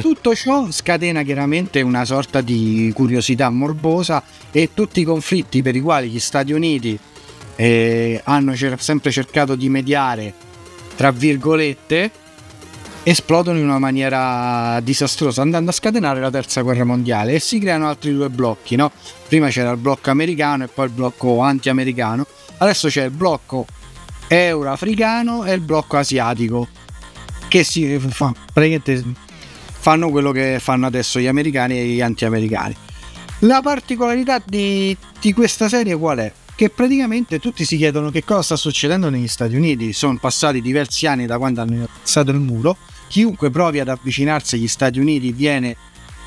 [0.00, 5.80] Tutto ciò scatena chiaramente una sorta di curiosità morbosa e tutti i conflitti per i
[5.80, 6.98] quali gli Stati Uniti
[7.54, 10.34] eh, hanno cer- sempre cercato di mediare,
[10.96, 12.10] tra virgolette,
[13.08, 17.86] esplodono in una maniera disastrosa, andando a scatenare la terza guerra mondiale e si creano
[17.88, 18.74] altri due blocchi.
[18.74, 18.90] No?
[19.28, 22.26] Prima c'era il blocco americano e poi il blocco anti-americano,
[22.58, 23.64] adesso c'è il blocco
[24.26, 26.66] euro-africano e il blocco asiatico
[27.46, 29.04] che si fa, praticamente
[29.78, 32.76] fanno quello che fanno adesso gli americani e gli anti-americani.
[33.40, 36.32] La particolarità di, di questa serie qual è?
[36.56, 39.92] Che praticamente tutti si chiedono che cosa sta succedendo negli Stati Uniti.
[39.92, 42.76] Sono passati diversi anni da quando hanno alzato il muro.
[43.08, 45.76] Chiunque provi ad avvicinarsi agli Stati Uniti viene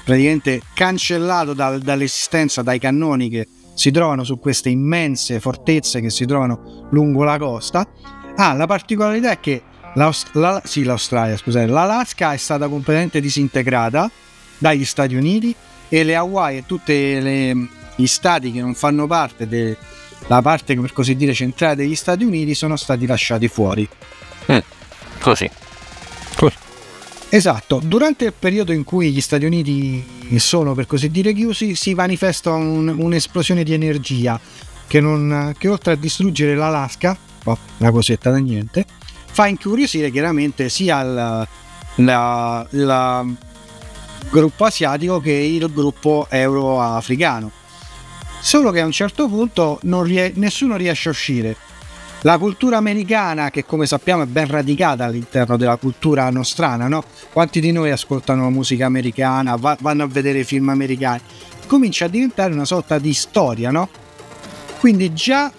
[0.04, 6.26] praticamente cancellato dal, dall'esistenza, dai cannoni che si trovano su queste immense fortezze che si
[6.26, 7.88] trovano lungo la costa.
[8.36, 9.64] Ah, la particolarità è che
[9.94, 14.10] L'Aust- la, sì, l'Australia, scusate, l'Alaska è stata completamente disintegrata
[14.58, 15.56] dagli Stati Uniti
[15.88, 21.16] e le Hawaii e tutti gli stati che non fanno parte della parte, per così
[21.16, 23.88] dire, centrale degli Stati Uniti sono stati lasciati fuori.
[24.52, 24.58] Mm,
[25.20, 25.50] così.
[27.32, 30.04] Esatto, durante il periodo in cui gli Stati Uniti
[30.38, 34.40] sono per così dire chiusi si manifesta un, un'esplosione di energia
[34.88, 38.84] che, non, che oltre a distruggere l'Alaska, oh, una cosetta da niente,
[39.32, 41.02] fa incuriosire chiaramente sia
[41.98, 43.38] il
[44.32, 47.52] gruppo asiatico che il gruppo euroafricano.
[48.42, 51.56] Solo che a un certo punto rie- nessuno riesce a uscire.
[52.24, 57.02] La cultura americana, che come sappiamo è ben radicata all'interno della cultura nostrana, no?
[57.32, 61.22] Quanti di noi ascoltano musica americana, va- vanno a vedere film americani?
[61.66, 63.88] Comincia a diventare una sorta di storia, no?
[64.80, 65.50] Quindi già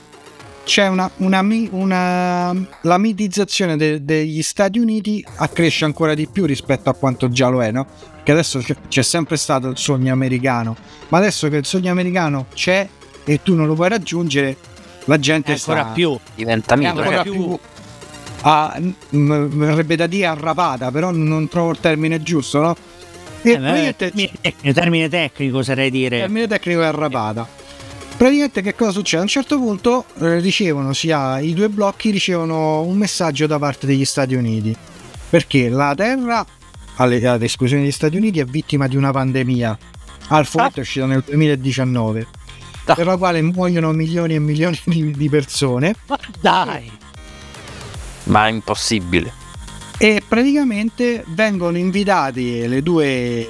[0.62, 6.90] c'è una, una, una la mitizzazione de, degli Stati Uniti accresce ancora di più rispetto
[6.90, 7.86] a quanto già lo è, no?
[8.22, 10.76] Che adesso c'è, c'è sempre stato il sogno americano,
[11.08, 12.86] ma adesso che il sogno americano c'è
[13.24, 14.56] e tu non lo puoi raggiungere,
[15.04, 17.58] la gente è ancora sta, più diventa mito, ancora più, più
[18.42, 22.76] a, verrebbe da dire arrapata, però non trovo il termine giusto, no?
[23.42, 24.30] E eh, termine,
[24.72, 26.16] termine tecnico sarei dire.
[26.16, 27.48] Il termine tecnico è arrapata.
[28.16, 29.20] Praticamente che cosa succede?
[29.20, 33.86] A un certo punto eh, ricevono sia i due blocchi ricevono un messaggio da parte
[33.86, 34.76] degli Stati Uniti
[35.30, 36.44] perché la Terra
[36.96, 39.78] ad esclusione degli Stati Uniti è vittima di una pandemia.
[40.28, 42.26] Al fumetto è uscito nel 2019
[42.92, 42.94] ah.
[42.94, 45.94] per la quale muoiono milioni e milioni di, di persone.
[46.06, 46.90] Ma dai!
[48.24, 49.32] Ma è impossibile.
[49.98, 53.48] E praticamente vengono invitati due,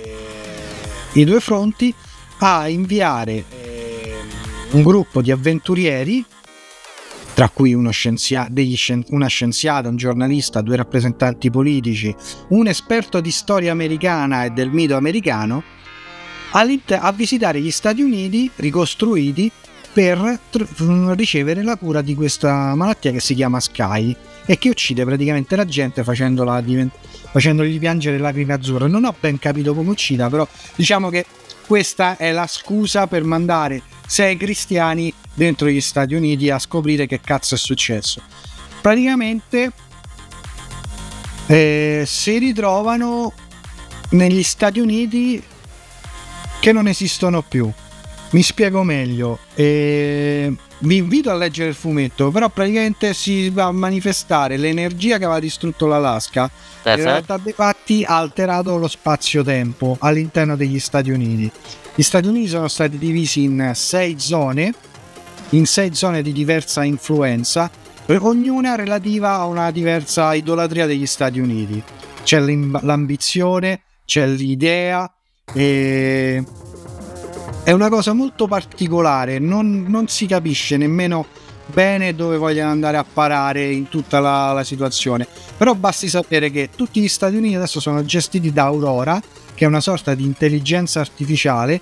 [1.13, 1.95] i due fronti
[2.39, 3.45] a inviare
[4.71, 6.25] un gruppo di avventurieri,
[7.35, 12.15] tra cui uno scienzia- scien- una scienziata, un giornalista, due rappresentanti politici,
[12.49, 15.63] un esperto di storia americana e del mito americano,
[16.53, 19.51] a visitare gli Stati Uniti ricostruiti
[19.93, 24.15] per tr- ricevere la cura di questa malattia che si chiama Sky
[24.47, 26.95] e che uccide praticamente la gente facendola divent-
[27.31, 28.89] facendogli piangere lacrime azzurre.
[28.89, 31.27] Non ho ben capito come uccida, però diciamo che
[31.67, 37.21] questa è la scusa per mandare sei cristiani dentro gli Stati Uniti a scoprire che
[37.21, 38.21] cazzo è successo.
[38.81, 39.73] Praticamente
[41.47, 43.33] eh, si ritrovano
[44.11, 45.43] negli Stati Uniti
[46.61, 47.71] che non esistono più.
[48.33, 49.39] Mi spiego meglio.
[49.55, 55.25] E vi invito a leggere il fumetto, però praticamente si va a manifestare l'energia che
[55.25, 56.51] aveva distrutto l'Alaska.
[56.85, 61.51] In realtà dei fatti ha alterato lo spazio-tempo all'interno degli Stati Uniti.
[61.95, 64.73] Gli Stati Uniti sono stati divisi in sei zone,
[65.51, 67.71] in sei zone di diversa influenza,
[68.07, 71.83] ognuna relativa a una diversa idolatria degli Stati Uniti.
[72.23, 75.13] C'è l'ambizione, c'è l'idea
[75.53, 76.43] e
[77.63, 81.27] è una cosa molto particolare, non, non, si capisce nemmeno
[81.67, 85.27] bene dove vogliono andare a parare in tutta la, la, situazione.
[85.57, 89.21] Però basti sapere che tutti gli Stati Uniti adesso sono gestiti da Aurora,
[89.55, 91.81] che è una sorta di intelligenza artificiale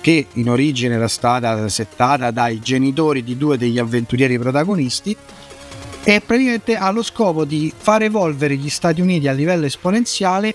[0.00, 5.14] che in origine era stata settata dai genitori di due degli avventurieri protagonisti
[6.02, 10.54] e praticamente ha lo scopo di far evolvere gli Stati Uniti a livello esponenziale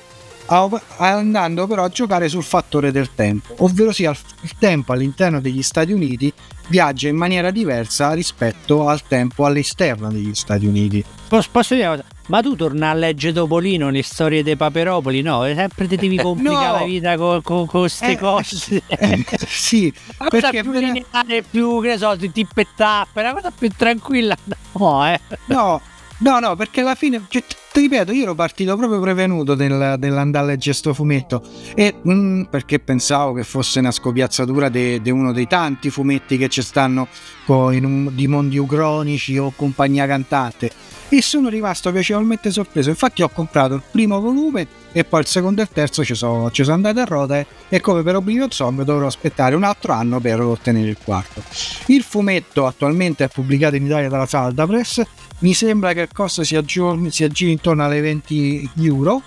[0.98, 5.91] andando però a giocare sul fattore del tempo, ovvero sia il tempo all'interno degli Stati
[5.91, 6.32] Uniti
[6.68, 11.04] viaggia in maniera diversa rispetto al tempo all'esterno degli Stati Uniti.
[11.28, 12.10] Posso, posso dire una cosa?
[12.28, 15.22] Ma tu torna a leggere Topolino le storie dei Paperopoli?
[15.22, 16.80] No, sempre ti devi complicare no.
[16.80, 18.82] la vita con queste eh, cose.
[18.88, 22.68] Eh, sì, la perché più lineare, più che ne so, tip e
[23.14, 24.36] una cosa più tranquilla.
[24.74, 25.20] No, eh.
[25.46, 25.82] No,
[26.18, 27.43] No, no, perché alla fine, cioè,
[27.76, 31.44] ti ripeto, io ero partito proprio prevenuto del, dell'andare a leggere sto fumetto
[31.76, 36.62] e mm, perché pensavo che fosse una scopiazzatura di uno dei tanti fumetti che ci
[36.62, 37.10] stanno
[37.46, 40.72] di mondi ucronici o compagnia cantante
[41.10, 42.90] e sono rimasto piacevolmente sorpreso.
[42.90, 46.50] Infatti ho comprato il primo volume e poi il secondo e il terzo ci sono,
[46.52, 50.22] ci sono andate a rota e come per Oblivion Song dovrò aspettare un altro anno
[50.22, 51.44] per ottenere il quarto.
[51.88, 55.04] Il fumetto attualmente è pubblicato in Italia dalla Salda Press,
[55.40, 59.22] mi sembra che il costo si, aggiorni, si aggiri intorno alle 20 euro.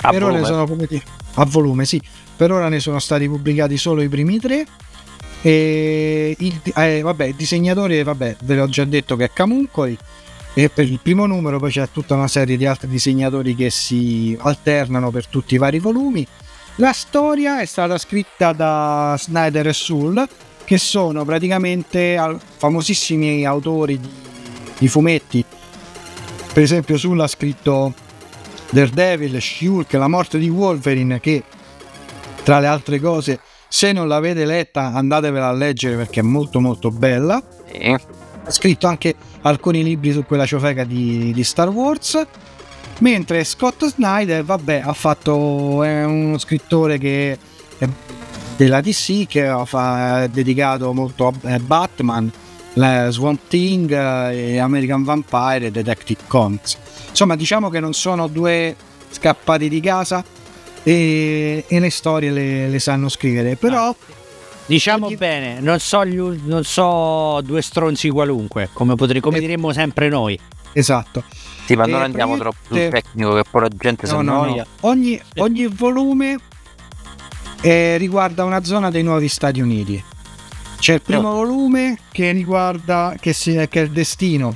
[0.00, 0.38] A per volume.
[0.38, 0.88] ora sono come
[1.34, 2.00] a volume, sì.
[2.36, 4.66] Per ora ne sono stati pubblicati solo i primi tre.
[5.40, 9.96] E il, eh, vabbè, il disegnatore, vabbè, ve l'ho già detto che è Camuncoli
[10.56, 14.36] e per il primo numero poi c'è tutta una serie di altri disegnatori che si
[14.40, 16.26] alternano per tutti i vari volumi.
[16.76, 20.26] La storia è stata scritta da Snyder e Sul,
[20.64, 22.18] che sono praticamente
[22.56, 24.08] famosissimi autori di,
[24.78, 25.44] di fumetti.
[26.54, 27.92] Per esempio Sul ha scritto
[28.70, 31.42] Daredevil, Shulk, La morte di Wolverine, che
[32.44, 36.92] tra le altre cose, se non l'avete letta andatevela a leggere perché è molto molto
[36.92, 37.42] bella.
[37.82, 38.00] Ha
[38.52, 42.24] scritto anche alcuni libri su quella ciofeca di, di Star Wars.
[43.00, 45.82] Mentre Scott Snyder, vabbè, ha fatto.
[45.82, 47.36] è uno scrittore che
[47.78, 47.88] è
[48.56, 52.30] della DC che ha dedicato molto a Batman,
[53.10, 56.76] Swamp Thing, eh, American Vampire e Detective Comics.
[57.08, 58.74] Insomma, diciamo che non sono due
[59.10, 60.24] scappati di casa
[60.82, 63.88] e, e le storie le, le, sanno scrivere, però.
[63.88, 64.22] Ah
[64.66, 65.16] Diciamo ogni...
[65.16, 70.08] bene, non so, gli, non so, due stronzi qualunque, come, potrei, come eh, diremmo sempre
[70.08, 70.38] noi.
[70.72, 71.22] Esatto.
[71.66, 74.50] Sì, ma non e andiamo troppo sul tecnico che poi la gente no, si annoia.
[74.50, 74.88] No, no.
[74.88, 76.38] Ogni, ogni, volume
[77.60, 80.02] eh, riguarda una zona dei nuovi Stati Uniti.
[80.84, 81.36] C'è il primo no.
[81.36, 84.54] volume che riguarda che, si, che, è il destino.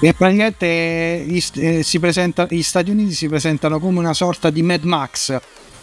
[0.00, 4.62] E praticamente eh, eh, si presenta, gli Stati Uniti si presentano come una sorta di
[4.62, 5.40] Mad Max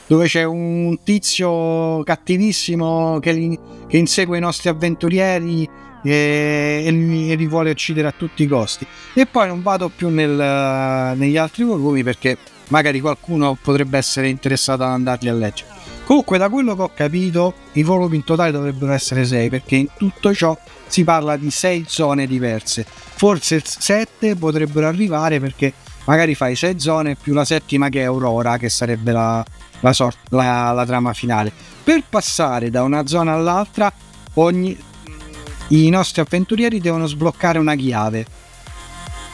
[0.08, 5.64] dove c'è un tizio cattivissimo che, li, che insegue i nostri avventurieri
[6.04, 8.86] e, e, li, e, li, vuole uccidere a tutti i costi.
[9.14, 12.38] E poi non vado più nel, negli altri volumi perché
[12.68, 15.79] magari qualcuno potrebbe essere interessato ad andarli a leggere.
[16.10, 19.89] Comunque, da quello che ho capito, i volumi in totale dovrebbero essere 6 perché in
[19.95, 20.57] tutto ciò
[20.88, 22.84] si parla di 6 zone diverse.
[22.84, 25.72] Forse 7 potrebbero arrivare perché
[26.05, 29.45] magari fai 6 zone più la settima che è Aurora, che sarebbe la,
[29.82, 31.51] la, sort- la, la trama finale.
[31.84, 33.93] Per passare da una zona all'altra,
[34.34, 34.76] ogni,
[35.68, 38.26] i nostri avventurieri devono sbloccare una chiave.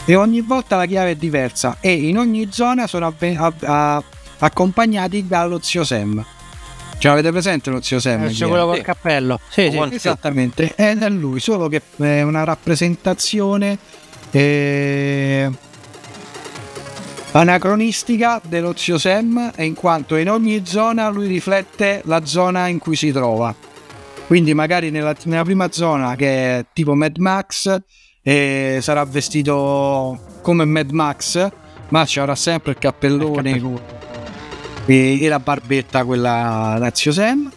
[0.03, 4.03] E ogni volta la chiave è diversa e in ogni zona sono avve- a- a-
[4.39, 6.25] accompagnati dallo zio Sam.
[6.97, 8.23] Cioè, avete presente lo zio Sam?
[8.23, 9.39] Eh, c'è quello col cappello.
[9.49, 9.93] Sì, sì.
[9.93, 13.77] Esattamente, è lui, solo che è una rappresentazione
[14.31, 15.49] eh,
[17.31, 22.95] anacronistica dello zio Sam in quanto in ogni zona lui riflette la zona in cui
[22.95, 23.53] si trova.
[24.27, 27.81] Quindi magari nella, nella prima zona che è tipo Mad Max
[28.23, 31.47] eh, sarà vestito come Mad Max,
[31.89, 33.94] ma ci avrà sempre il cappellone il e,
[34.85, 37.51] e, la barbetta quella da zio Sam.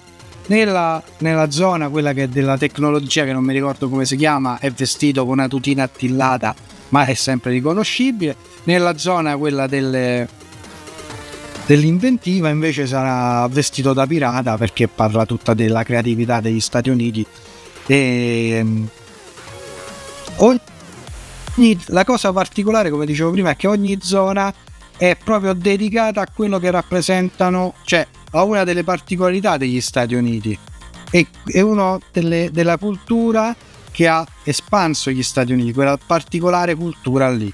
[0.46, 4.58] Nella, nella, zona, quella che è della tecnologia, che non mi ricordo come si chiama,
[4.58, 6.54] è vestito con una tutina attillata,
[6.88, 10.28] ma è sempre riconoscibile nella zona quella delle
[11.66, 17.24] dell'inventiva invece sarà vestito da pirata perché parla tutta della creatività degli Stati Uniti
[17.86, 18.88] e um,
[20.36, 24.52] ogni, la cosa particolare come dicevo prima è che ogni zona
[24.98, 30.58] è proprio dedicata a quello che rappresentano cioè a una delle particolarità degli Stati Uniti
[31.10, 33.56] e è una della cultura
[33.90, 37.50] che ha espanso gli Stati Uniti quella particolare cultura lì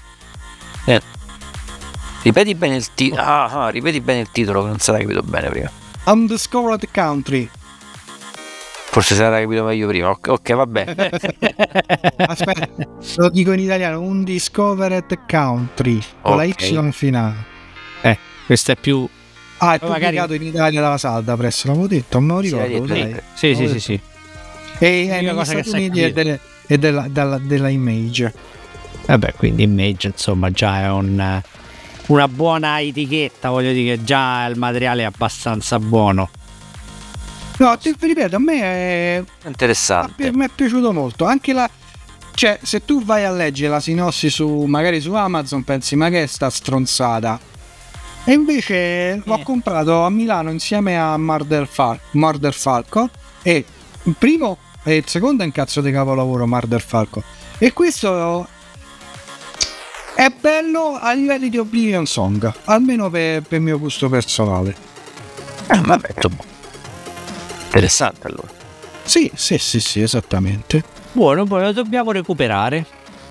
[0.87, 1.01] eh,
[2.25, 3.21] Ripeti bene il titolo.
[3.21, 5.69] Ah, ah, ripeti bene il titolo che non sarà capito bene prima.
[6.05, 7.47] Undiscovered Country.
[8.95, 10.09] Forse sarà capito meglio prima.
[10.09, 10.95] Ok, okay vabbè.
[12.27, 12.87] Aspetta,
[13.17, 13.99] lo dico in italiano.
[13.99, 15.99] Undiscovered Country.
[16.21, 16.55] Con okay.
[16.71, 17.35] la Y finale.
[17.99, 19.05] Eh, questo è più.
[19.57, 20.35] Ah, è pubblicato magari...
[20.37, 22.95] in Italia dalla Salda presso, l'avevo detto, non me lo ricordo.
[23.33, 23.99] Sì, sì, sì, sì, sì.
[24.79, 28.33] E è negli Stati Uniti e, delle, e della, della, della Image.
[29.07, 31.41] Vabbè, quindi Image insomma già è un
[32.05, 36.29] una buona etichetta, voglio dire, già il materiale è abbastanza buono.
[37.57, 40.31] No, ti ripeto, a me è interessante.
[40.33, 41.25] Mi è piaciuto molto.
[41.25, 41.69] Anche la.
[42.33, 46.23] Cioè, se tu vai a leggere la sinossi su magari su Amazon, pensi, ma che
[46.23, 47.39] è sta stronzata?
[48.25, 49.21] E invece eh.
[49.23, 53.09] l'ho comprato a Milano insieme a Murder, Fal- Murder Falco.
[53.41, 53.63] E
[54.03, 57.23] il primo e il secondo è un cazzo di capolavoro, Murder Falco.
[57.57, 58.47] E questo
[60.13, 64.75] è bello a livelli di Oblivion Song, almeno per, per mio gusto personale.
[65.67, 66.54] Ah, vabbè, insomma.
[67.65, 68.49] Interessante allora.
[69.03, 70.83] Sì, sì, sì, sì, esattamente.
[71.11, 72.85] Buono, buono, dobbiamo recuperare.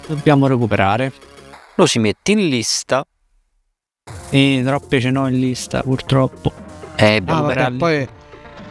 [0.07, 1.12] Dobbiamo recuperare.
[1.76, 3.05] Lo si mette in lista.
[4.30, 6.53] E troppe ce n'ho in lista, purtroppo.
[6.97, 8.09] Eh, ah, vabbè, poi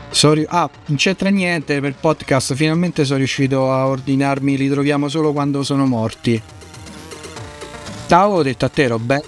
[0.10, 2.54] Sorry, ah, non c'entra niente per podcast.
[2.54, 4.58] Finalmente sono riuscito a ordinarmi.
[4.58, 6.42] Li troviamo solo quando sono morti
[8.22, 9.22] ho detto a te Robè.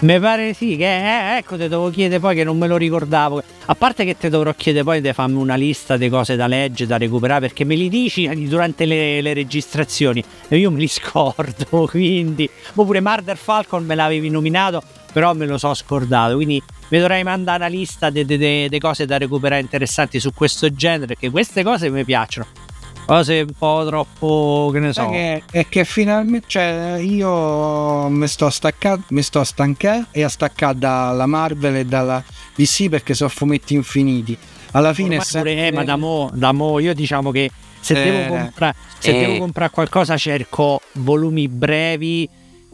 [0.00, 3.42] Mi pare sì, che eh, ecco, ti devo chiedere poi che non me lo ricordavo.
[3.66, 6.88] A parte che ti dovrò chiedere poi di farmi una lista di cose da leggere,
[6.88, 11.88] da recuperare, perché me li dici durante le, le registrazioni e io me li scordo.
[11.88, 14.80] Quindi, oppure Murder Falcon me l'avevi nominato,
[15.12, 16.36] però me lo so scordato.
[16.36, 21.28] Quindi mi dovrei mandare una lista di cose da recuperare interessanti su questo genere, perché
[21.28, 22.67] queste cose mi piacciono
[23.08, 25.08] cose un po' troppo che ne so.
[25.10, 30.28] È che, è che finalmente cioè, io mi sto staccando mi sto stancando e a
[30.28, 32.22] staccare dalla Marvel e dalla
[32.54, 34.36] DC perché sono fumetti infiniti.
[34.72, 35.54] Alla fine sempre...
[35.54, 37.50] pure, eh, ma da mo, da mo io diciamo che
[37.80, 39.26] se eh, devo comprare se eh.
[39.26, 42.28] devo comprare qualcosa cerco volumi brevi.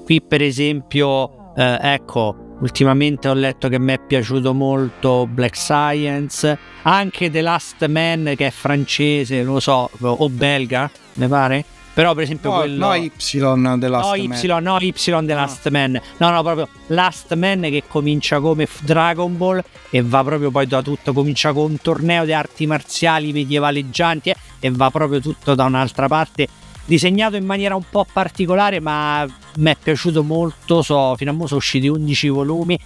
[0.05, 6.59] Qui per esempio eh, ecco Ultimamente ho letto che mi è piaciuto molto Black Science,
[6.85, 11.63] anche The Last Man che è francese, non lo so, o belga, mi pare.
[11.93, 12.87] Però per esempio no, quello...
[12.87, 14.39] No Y The Last no, Man.
[14.43, 15.79] Y, no Y The Last no.
[15.79, 16.01] Man.
[16.17, 20.81] No, no, proprio Last Man che comincia come Dragon Ball e va proprio poi da
[20.81, 25.65] tutto, comincia con un torneo di arti marziali medievaleggianti eh, e va proprio tutto da
[25.65, 26.49] un'altra parte
[26.85, 29.27] disegnato in maniera un po' particolare, ma
[29.57, 30.83] mi è piaciuto molto.
[30.83, 32.79] So, fino a ora sono usciti 11 volumi.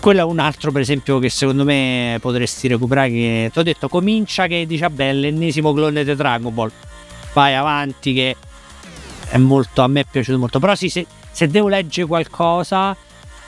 [0.00, 3.10] Quello è un altro, per esempio, che secondo me potresti recuperare.
[3.10, 6.72] Che ti ho detto, comincia che dice, vabbè, l'ennesimo clone di Dragon Ball.
[7.32, 8.36] Vai avanti, che
[9.28, 9.82] è molto.
[9.82, 10.58] A me è piaciuto molto.
[10.58, 12.96] Però sì, se, se devo leggere qualcosa,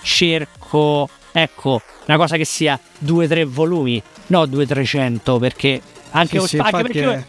[0.03, 5.81] cerco, ecco, una cosa che sia 2-3 volumi, no 200-300, perché
[6.11, 7.27] anche, sì, sì, anche perché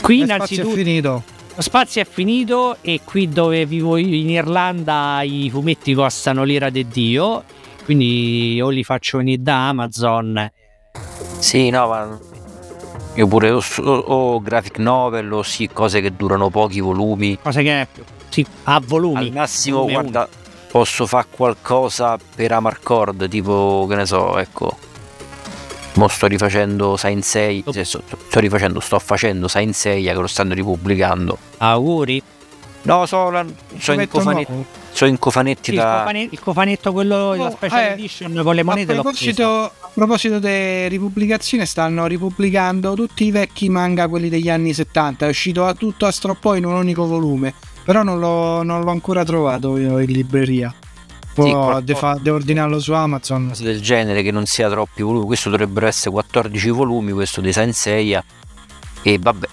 [0.00, 0.70] Qui innanzitutto...
[0.70, 1.22] È finito.
[1.54, 6.70] Lo spazio è finito e qui dove vivo io in Irlanda i fumetti costano l'ira
[6.70, 7.44] di Dio,
[7.84, 10.50] quindi o li faccio venire da Amazon.
[11.38, 12.18] Sì, no, ma
[13.14, 17.36] io pure o, o, graphic novel o sì, cose che durano pochi volumi.
[17.42, 17.86] Cose che
[18.28, 19.18] sì, a volumi.
[19.18, 20.26] Al massimo, guarda,
[20.70, 24.88] posso fare qualcosa per Amarcord, tipo, che ne so, ecco
[25.94, 27.72] Mo sto rifacendo Saint 6, oh.
[27.72, 31.36] sto, sto, rifacendo, sto facendo Saint 6 che lo stanno ripubblicando.
[31.58, 32.22] Auguri?
[32.82, 33.44] No, sono
[33.76, 35.82] so in, cofanetti, so in cofanetti sì, da...
[35.82, 39.46] Il cofanetto, il cofanetto quello oh, della special eh, edition con le monete a proposito,
[39.46, 45.26] a proposito di ripubblicazione stanno ripubblicando tutti i vecchi manga, quelli degli anni 70.
[45.26, 47.52] È uscito tutto a stroppo in un unico volume.
[47.84, 50.72] Però non l'ho, non l'ho ancora trovato in libreria.
[51.32, 51.50] Poi
[51.84, 53.52] sì, devo ordinarlo su Amazon.
[53.58, 55.26] Del genere che non sia troppi volumi.
[55.26, 58.22] Questo dovrebbero essere 14 volumi, questo di Senseiya.
[59.02, 59.46] E vabbè,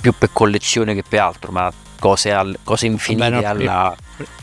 [0.00, 3.96] più per collezione che per altro, ma cose, al, cose infinite vabbè, no, alla...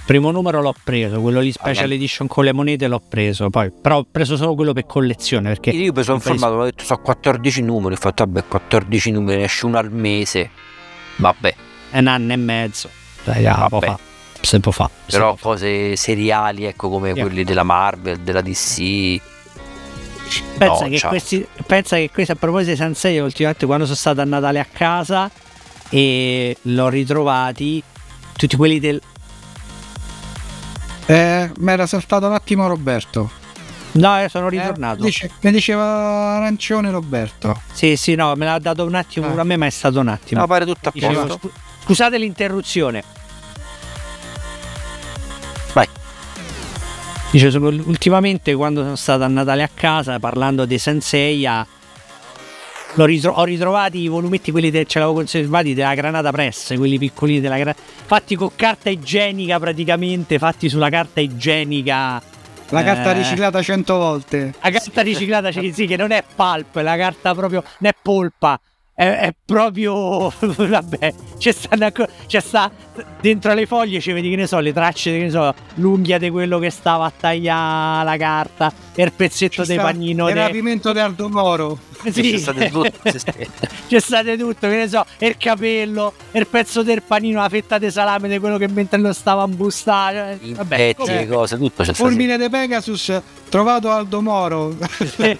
[0.06, 3.72] Primo numero l'ho preso, quello lì special ah, edition con le monete l'ho preso, poi
[3.72, 6.98] però ho preso solo quello per collezione perché io mi sono informato, ho detto so
[6.98, 10.50] 14 numeri, ho fatto vabbè 14 numeri, ne esce uno al mese.
[11.16, 11.56] Vabbè.
[11.92, 12.90] È un anno e mezzo.
[13.24, 13.96] Dai, vabbè
[14.44, 14.92] se può fare.
[15.06, 17.24] Però cose seriali, ecco, come yeah.
[17.24, 19.22] quelli della Marvel, della DC.
[20.58, 24.22] Pensa, no, che questi, pensa che questi a proposito di Sensei ultimamente quando sono stato
[24.22, 25.30] a Natale a casa
[25.90, 27.84] e l'ho ritrovati
[28.36, 29.00] tutti quelli del
[31.06, 33.30] eh, mi era saltato un attimo Roberto
[33.94, 35.02] No, sono eh, ritornato.
[35.02, 37.62] Eh, dice, mi diceva arancione Roberto.
[37.74, 40.08] Sì, sì, no, me l'ha dato un attimo pure a me, ma è stato un
[40.08, 40.42] attimo.
[40.42, 41.52] No, pare tutto a posto.
[41.84, 43.04] Scusate l'interruzione.
[47.34, 51.66] Dice, ultimamente quando sono stato a Natale a casa parlando di Senseiya
[52.94, 57.40] Ritro- ho ritrovati i volumetti, quelli che ce l'avevo conservati della granata press, quelli piccolini
[57.40, 62.22] della granata, fatti con carta igienica praticamente, fatti sulla carta igienica
[62.70, 63.18] la carta eh.
[63.18, 64.54] riciclata cento volte.
[64.62, 68.60] La carta riciclata, sì, che non è pulp, la carta proprio, non è polpa.
[68.96, 70.30] È, è proprio.
[70.40, 71.92] Vabbè, c'è sta,
[72.28, 72.72] c'è sta
[73.20, 76.30] dentro le foglie, ci vedi che ne so, le tracce, che ne so, l'unghia di
[76.30, 80.30] quello che stava a tagliare la carta, il pezzetto dei panino.
[80.30, 81.80] Il rapimento di Aldo Moro.
[82.04, 82.32] Sì.
[82.32, 83.00] C'è stato tutto,
[83.88, 87.90] c'è stato tutto, che ne so, il capello, il pezzo del panino, la fetta di
[87.90, 90.38] salame di quello che mentre lo stava a bustare.
[90.42, 94.76] Cioè, vabbè, petti, cose, tutto c'è Fulmine di Pegasus, trovato Aldo Moro.
[95.00, 95.38] sì,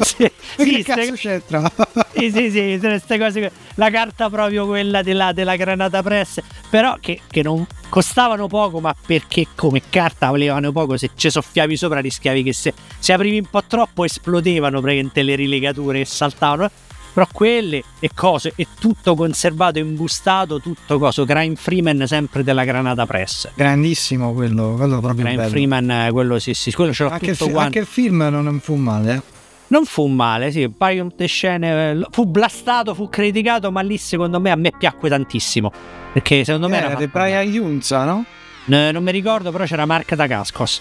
[0.00, 1.70] sì, che cazzo c'entra?
[2.14, 3.50] sì, sì, sì, queste cose.
[3.74, 6.38] La carta proprio quella della, della granata press,
[6.70, 11.76] però che, che non costavano poco, ma perché come carta valevano poco, se ci soffiavi
[11.76, 16.70] sopra rischiavi che se, se aprivi un po' troppo esplodevano praticamente le rilegature che saltavano.
[17.16, 21.24] Però quelle e cose, è tutto conservato, imbustato, tutto coso.
[21.24, 23.48] Crime Freeman sempre della Granata Press.
[23.54, 25.48] Grandissimo quello, quello proprio Crime bello.
[25.48, 28.74] Freeman, quello sì, sì, quello ce l'ho anche tutto il, Anche il film non fu
[28.74, 29.35] male, eh.
[29.68, 31.90] Non fu male, sì, un paio di scene.
[31.90, 35.72] Eh, fu blastato, fu criticato, ma lì secondo me a me piacque tantissimo.
[36.12, 36.94] Perché secondo me eh, era.
[36.94, 38.24] di Brian Junza, no?
[38.66, 38.90] no?
[38.90, 40.80] Non mi ricordo, però c'era Mark da Cascos.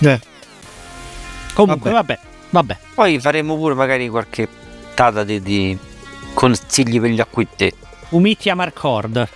[0.00, 0.20] Eh.
[1.54, 2.18] Comunque, vabbè.
[2.50, 2.74] vabbè.
[2.74, 2.92] vabbè.
[2.94, 4.48] Poi faremo pure magari qualche
[4.94, 5.78] tata di, di
[6.34, 7.72] consigli per gli acquisti.
[8.10, 9.28] Umitia Marcord.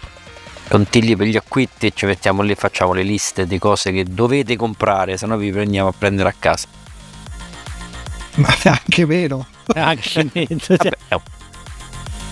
[0.68, 4.05] Consigli per gli acquisti e ci mettiamo lì e facciamo le liste di cose che
[4.05, 6.66] dovete comprare, se no vi prendiamo a prendere a casa.
[8.37, 9.47] Ma è anche vero.
[9.74, 10.59] Anche vero.
[10.59, 11.20] Cioè.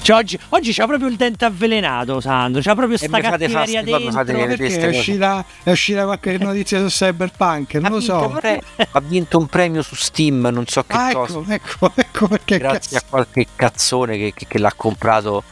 [0.03, 2.62] Cioè, oggi, oggi c'ha proprio il dente avvelenato, Sandro.
[2.62, 4.11] C'ha proprio sta cattiveria dentro.
[4.11, 8.34] Fate è, uscita, è uscita qualche notizia su Cyberpunk, non ha lo so.
[8.40, 11.40] Pre- ha vinto un premio su Steam, non so che ah, cosa.
[11.48, 12.59] Ecco, ecco, ecco perché.
[12.59, 13.05] Grazie cazzo.
[13.05, 15.44] a qualche cazzone che, che, che l'ha comprato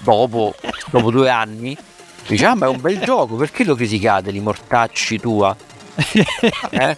[0.00, 0.54] dopo,
[0.90, 1.76] dopo due anni.
[2.26, 5.56] Dice, ah, ma è un bel gioco, perché lo criticate, li mortacci tua?
[6.70, 6.96] eh?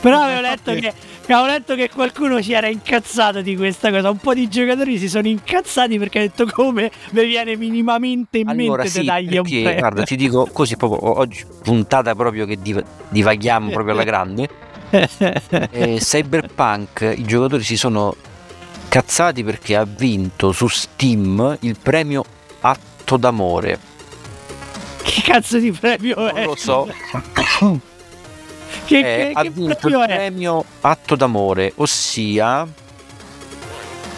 [0.00, 0.92] Però avevo letto che
[1.28, 4.10] Avevo letto che qualcuno si era incazzato di questa cosa.
[4.10, 8.48] Un po' di giocatori si sono incazzati perché ha detto come mi viene minimamente in
[8.48, 9.74] allora, mente sì, dargli un premio.
[9.74, 14.48] Guarda, ti dico così proprio oggi, puntata proprio che div- divaghiamo proprio alla grande.
[14.88, 18.14] eh, Cyberpunk, i giocatori si sono
[18.88, 22.24] cazzati perché ha vinto su Steam il premio
[22.60, 23.78] Atto d'amore.
[25.02, 26.32] Che cazzo di premio non è?
[26.34, 26.88] Non lo so.
[28.84, 32.66] che, eh, che, ha vinto il premio Atto d'amore, ossia...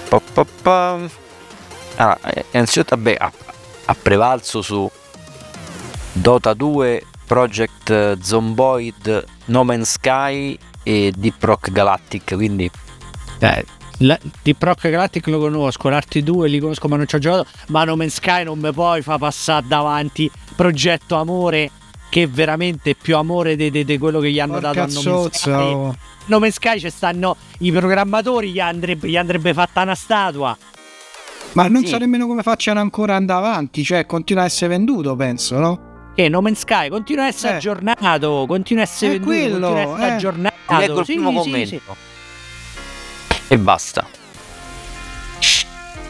[0.08, 0.98] Pa, pa, pa.
[1.96, 3.32] Ah, eh, innanzitutto vabbè, ha,
[3.84, 4.90] ha, prevalso su
[6.12, 12.70] Dota 2, Project Zomboid, No Man's Sky e Deep Rock Galactic, quindi...
[13.40, 13.64] Eh,
[13.98, 17.46] la, Deep Rock Galactic lo conosco, l'Arti 2 li conosco ma non ci ho giocato,
[17.68, 21.70] ma No Man's Sky non mi puoi fa passare davanti Progetto Amore
[22.08, 25.50] che veramente più amore di quello che gli hanno Porca dato a No Man's Sky.
[25.50, 25.96] Oh.
[26.26, 30.56] No Man's Sky ci stanno i programmatori, gli andrebbe, gli andrebbe fatta una statua.
[31.52, 31.88] Ma non sì.
[31.88, 35.86] so nemmeno come facciano ancora ad andare avanti, cioè continua a essere venduto, penso, no?
[36.14, 37.56] Che No Man's Sky continua a essere eh.
[37.56, 40.12] aggiornato, continua a essere è venduto, quello, continua a essere eh.
[40.12, 40.56] aggiornato.
[40.68, 41.68] Leggo il sì, primo sì, commento.
[41.68, 41.80] Sì.
[43.48, 44.06] E basta.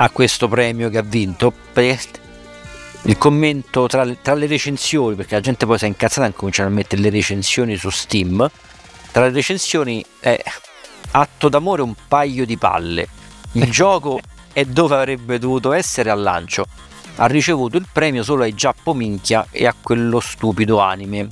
[0.01, 1.53] A questo premio che ha vinto,
[3.03, 6.68] il commento tra, tra, le recensioni, perché la gente poi si è incazzata e cominciano
[6.68, 8.51] a mettere le recensioni su Steam.
[9.11, 10.42] Tra le recensioni è
[11.12, 13.09] atto d'amore un paio di palle.
[13.53, 14.20] Il gioco
[14.53, 16.66] è dove avrebbe dovuto essere al lancio.
[17.16, 21.28] Ha ricevuto il premio solo ai Giappo Minchia e a quello stupido anime.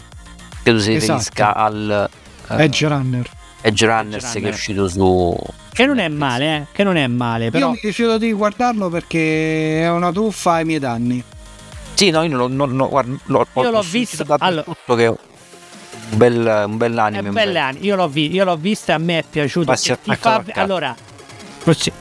[0.63, 1.13] Credo si esatto.
[1.13, 2.11] riferisca al
[2.49, 3.31] uh, Edge Runner.
[3.61, 4.43] Edge Runners Edge Runner.
[4.43, 5.37] che è uscito su
[5.77, 6.67] che non è male, eh?
[6.73, 7.51] che non è male.
[7.51, 7.67] Però...
[7.67, 11.23] Io mi rifiuto di guardarlo perché è una truffa ai miei danni.
[11.97, 15.17] Sì, no, io non, non, non guarda, l'ho, io l'ho visto allora, che è un
[16.11, 17.29] bel, un bell'anime.
[17.31, 17.85] È bell'anime.
[17.87, 19.73] Io, l'ho vi, io l'ho visto e a me è piaciuto.
[19.73, 20.95] Ti fa, allora,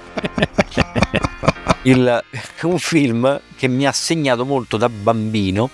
[1.83, 2.23] il,
[2.63, 5.69] un film che mi ha segnato molto da bambino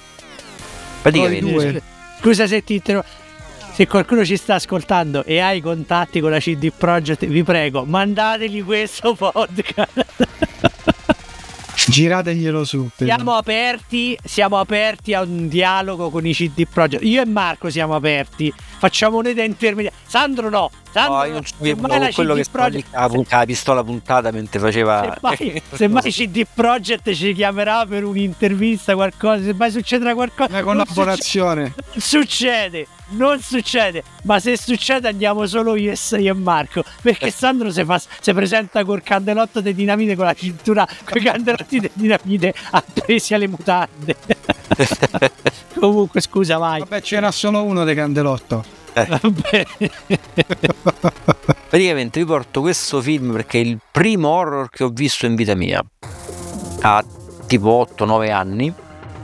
[1.01, 1.81] praticamente
[2.19, 3.19] scusa se ti interrompo
[3.73, 7.85] se qualcuno ci sta ascoltando e ha i contatti con la CD Projekt, vi prego,
[7.85, 10.27] mandategli questo podcast.
[11.87, 12.89] Girateglielo su.
[12.95, 17.03] Siamo aperti, siamo aperti a un dialogo con i CD Projekt.
[17.03, 18.53] Io e Marco siamo aperti.
[18.81, 19.91] Facciamo un'idea intermedia.
[20.07, 20.71] Sandro no.
[20.89, 22.87] Sandro no, io non no, quello che Projekt...
[22.91, 25.19] la, la pistola puntata mentre faceva.
[25.73, 30.49] Se mai, CD Projekt ci chiamerà per un'intervista, qualcosa, se mai succederà qualcosa.
[30.49, 31.61] Una collaborazione.
[31.61, 37.27] Non succede non succede, ma se succede andiamo solo io e, io e Marco, perché
[37.27, 37.31] eh.
[37.35, 41.79] Sandro si, fa, si presenta col candelotto di dinamite con la cintura, con i candelotti
[41.79, 44.15] di dinamite appesi alle mutande.
[45.77, 46.79] Comunque scusa vai.
[46.79, 48.70] Vabbè c'era solo uno dei candelotto.
[48.93, 49.07] Eh.
[51.69, 55.55] Praticamente vi porto questo film perché è il primo horror che ho visto in vita
[55.55, 55.83] mia.
[56.81, 57.03] A
[57.47, 58.73] tipo 8-9 anni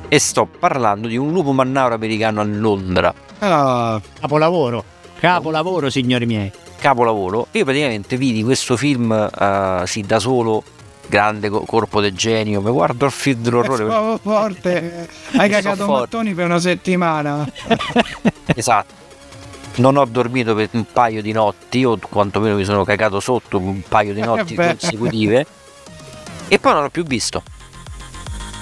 [0.07, 4.83] e sto parlando di un lupo mannauro americano a Londra Ah, capolavoro,
[5.19, 6.51] capolavoro signori miei.
[6.79, 7.47] Capolavoro.
[7.51, 10.63] Io praticamente vidi questo film uh, sì, da solo,
[11.07, 13.85] grande corpo del genio, mi guardo il film dell'orrore.
[13.85, 15.07] È forte,
[15.37, 17.47] hai cagato so mattoni per una settimana.
[18.55, 19.05] esatto.
[19.77, 23.81] Non ho dormito per un paio di notti, o quantomeno mi sono cagato sotto un
[23.87, 25.45] paio di notti consecutive.
[26.47, 27.43] E poi non l'ho più visto.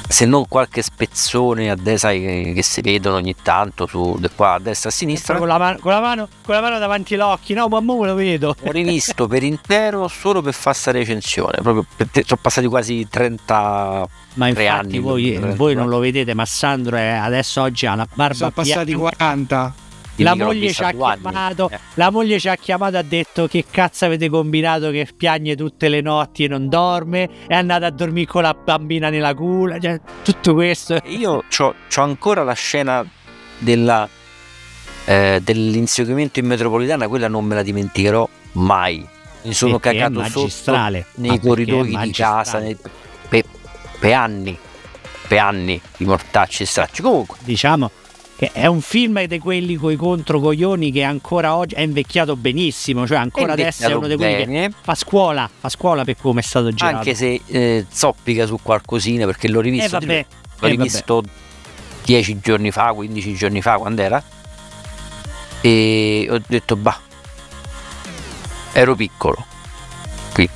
[0.07, 4.59] Se non qualche spezzone a destra che, che, si vedono ogni tanto su qua a
[4.59, 5.37] destra e a sinistra.
[5.37, 8.05] Con la, mano, con, la mano, con la mano davanti agli occhi no ma mo
[8.05, 8.55] lo vedo.
[8.65, 14.07] Ho rivisto per intero solo per fare questa recensione proprio te, sono passati quasi 30
[14.35, 18.07] ma infatti anni voi, voi non lo vedete ma Sandro è, adesso oggi ha la
[18.13, 19.73] barba sono passati 40
[20.17, 21.79] la moglie, ci ha chiamato, eh.
[21.95, 25.89] la moglie ci ha chiamato e ha detto che cazzo avete combinato che piagne tutte
[25.89, 29.99] le notti e non dorme, è andata a dormire con la bambina nella culla, cioè,
[30.23, 30.99] tutto questo.
[31.05, 33.05] Io ho ancora la scena
[33.57, 34.07] della,
[35.05, 39.05] eh, dell'inseguimento in metropolitana, quella non me la dimenticherò mai.
[39.43, 40.75] Mi sono Perché cagato sotto
[41.15, 42.75] nei corridoi di casa nei,
[43.29, 43.43] per,
[43.99, 44.57] per anni,
[45.27, 47.01] per anni di mortacci e stracci.
[47.03, 47.91] Comunque, diciamo
[48.37, 53.17] che è un film di quelli coi controcoglioni che ancora oggi è invecchiato benissimo, cioè
[53.17, 56.71] ancora adesso è uno di quelli che fa scuola, fa scuola per come è stato
[56.73, 56.97] girato.
[56.97, 60.25] Anche se eh, zoppica su qualcosina perché l'ho rivisto, eh, vabbè,
[60.59, 61.23] l'ho eh, rivisto
[62.03, 64.23] 10 giorni fa, 15 giorni fa quando era
[65.61, 66.99] e ho detto bah,
[68.73, 69.45] ero piccolo,
[70.33, 70.47] qui.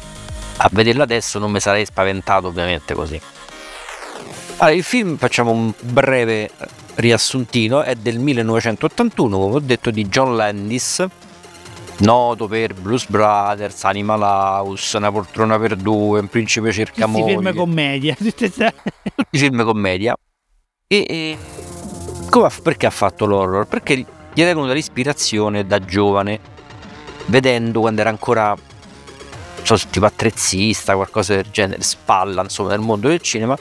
[0.58, 3.20] A vederlo adesso non mi sarei spaventato ovviamente così.
[4.58, 6.52] Allora, il film facciamo un breve
[7.00, 11.06] riassuntino è del 1981, come ho detto, di John Landis,
[12.00, 17.34] noto per Blues Brothers, Animal House, Una poltrona per due, Un principe cerca Tutti moglie.
[17.38, 18.16] film commedia.
[18.20, 18.52] Tutti
[19.32, 20.16] film commedia.
[20.88, 21.38] E, e
[22.30, 23.68] come, perché ha fatto l'horror?
[23.68, 23.96] Perché
[24.34, 26.40] gli era venuta l'ispirazione da giovane,
[27.28, 28.56] vedendo quando era ancora
[29.64, 33.58] so, tipo attrezzista, qualcosa del genere, spalla insomma nel mondo del cinema,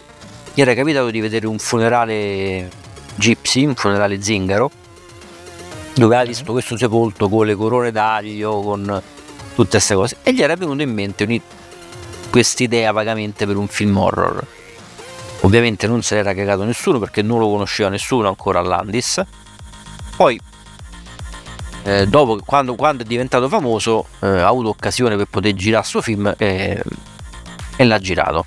[0.55, 2.87] gli era capitato di vedere un funerale
[3.19, 4.71] Gypsy, un funerale zingaro,
[5.95, 9.03] dove ha visto questo sepolto con le corone d'aglio, con
[9.55, 11.43] tutte queste cose, e gli era venuto in mente
[12.31, 14.47] questa idea vagamente per un film horror.
[15.41, 19.21] Ovviamente non se l'era cagato nessuno perché non lo conosceva nessuno ancora Landis.
[20.17, 20.41] Poi,
[21.85, 25.89] eh, dopo, quando, quando, è diventato famoso, eh, ha avuto occasione per poter girare il
[25.89, 26.83] suo film eh,
[27.77, 28.47] e l'ha girato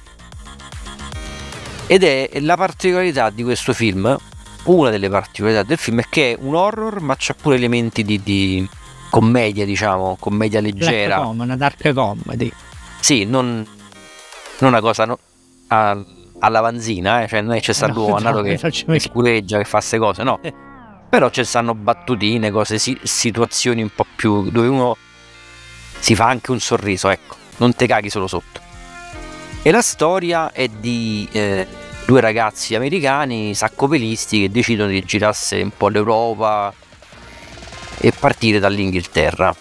[1.88, 4.18] Ed è la particolarità di questo film,
[4.64, 8.22] una delle particolarità del film è che è un horror ma c'ha pure elementi di,
[8.22, 8.68] di
[9.10, 11.18] commedia, diciamo, commedia leggera.
[11.22, 12.52] Com, una dark comedy.
[13.00, 13.66] Sì, non,
[14.60, 15.20] non una cosa no,
[15.68, 16.04] a,
[16.40, 17.28] alla vanzina, eh?
[17.28, 20.40] cioè non è c'è stato no, no, che, che scureggia, che fa queste cose, no.
[20.42, 20.54] Eh.
[21.10, 24.96] Però ci stanno battutine, cose, situazioni un po' più dove uno
[26.00, 28.60] si fa anche un sorriso, ecco, non te caghi solo sotto.
[29.62, 31.68] E la storia è di eh,
[32.12, 36.74] due ragazzi americani saccopelisti che decidono di girarsi un po' l'Europa
[38.02, 39.56] e partire dall'Inghilterra.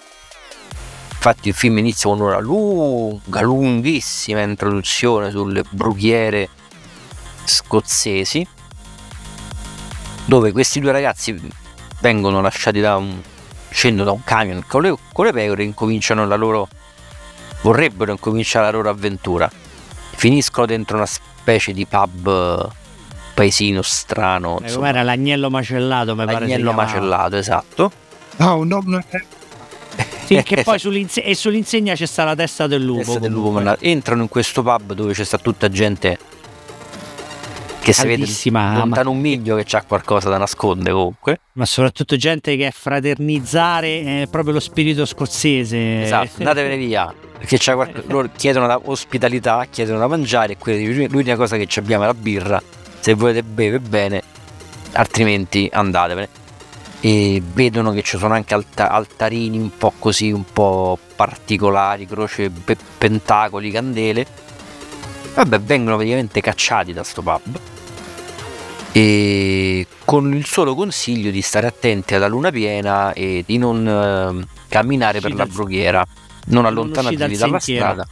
[1.13, 6.49] Infatti il film inizia con una lunga, lunghissima introduzione sulle brughiere
[7.45, 8.45] scozzesi,
[10.25, 11.41] dove questi due ragazzi
[12.01, 13.21] vengono lasciati da un,
[13.69, 16.67] scendono da un camion con le, con le pecore e incominciano la loro
[17.61, 19.49] vorrebbero incominciare la loro avventura
[20.21, 21.07] finiscono dentro una
[21.41, 22.71] specie di pub
[23.33, 27.91] paesino strano eh, era l'agnello macellato mi pare l'agnello macellato esatto.
[28.37, 29.05] Ah un nome
[30.27, 33.77] sì, che poi sull'inse- e sull'insegna c'è sta la testa del lupo, testa del lupo
[33.81, 36.19] entrano in questo pub dove c'è sta tutta gente
[37.81, 41.41] che si vede lontano un miglio che c'ha qualcosa da nascondere comunque.
[41.53, 46.03] Ma soprattutto gente che è fraternizzare è proprio lo spirito scozzese.
[46.03, 47.13] Esatto, andatevene via.
[47.39, 48.03] Perché qualche...
[48.09, 52.63] loro chiedono la ospitalità, chiedono da mangiare e l'unica cosa che abbiamo è la birra.
[53.01, 54.23] Se volete bere bene,
[54.93, 56.29] altrimenti andatevene.
[57.03, 62.51] E vedono che ci sono anche alta- altarini un po' così, un po' particolari, croce,
[62.51, 64.27] pe- pentacoli, candele
[65.35, 67.59] Vabbè, vengono praticamente cacciati da sto pub
[68.93, 74.47] e con il solo consiglio di stare attenti alla luna piena e di non eh,
[74.69, 76.07] camminare uscita per la brughiera,
[76.47, 78.07] non allontanatevi dalla strada.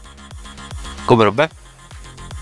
[1.05, 1.49] Come Robè?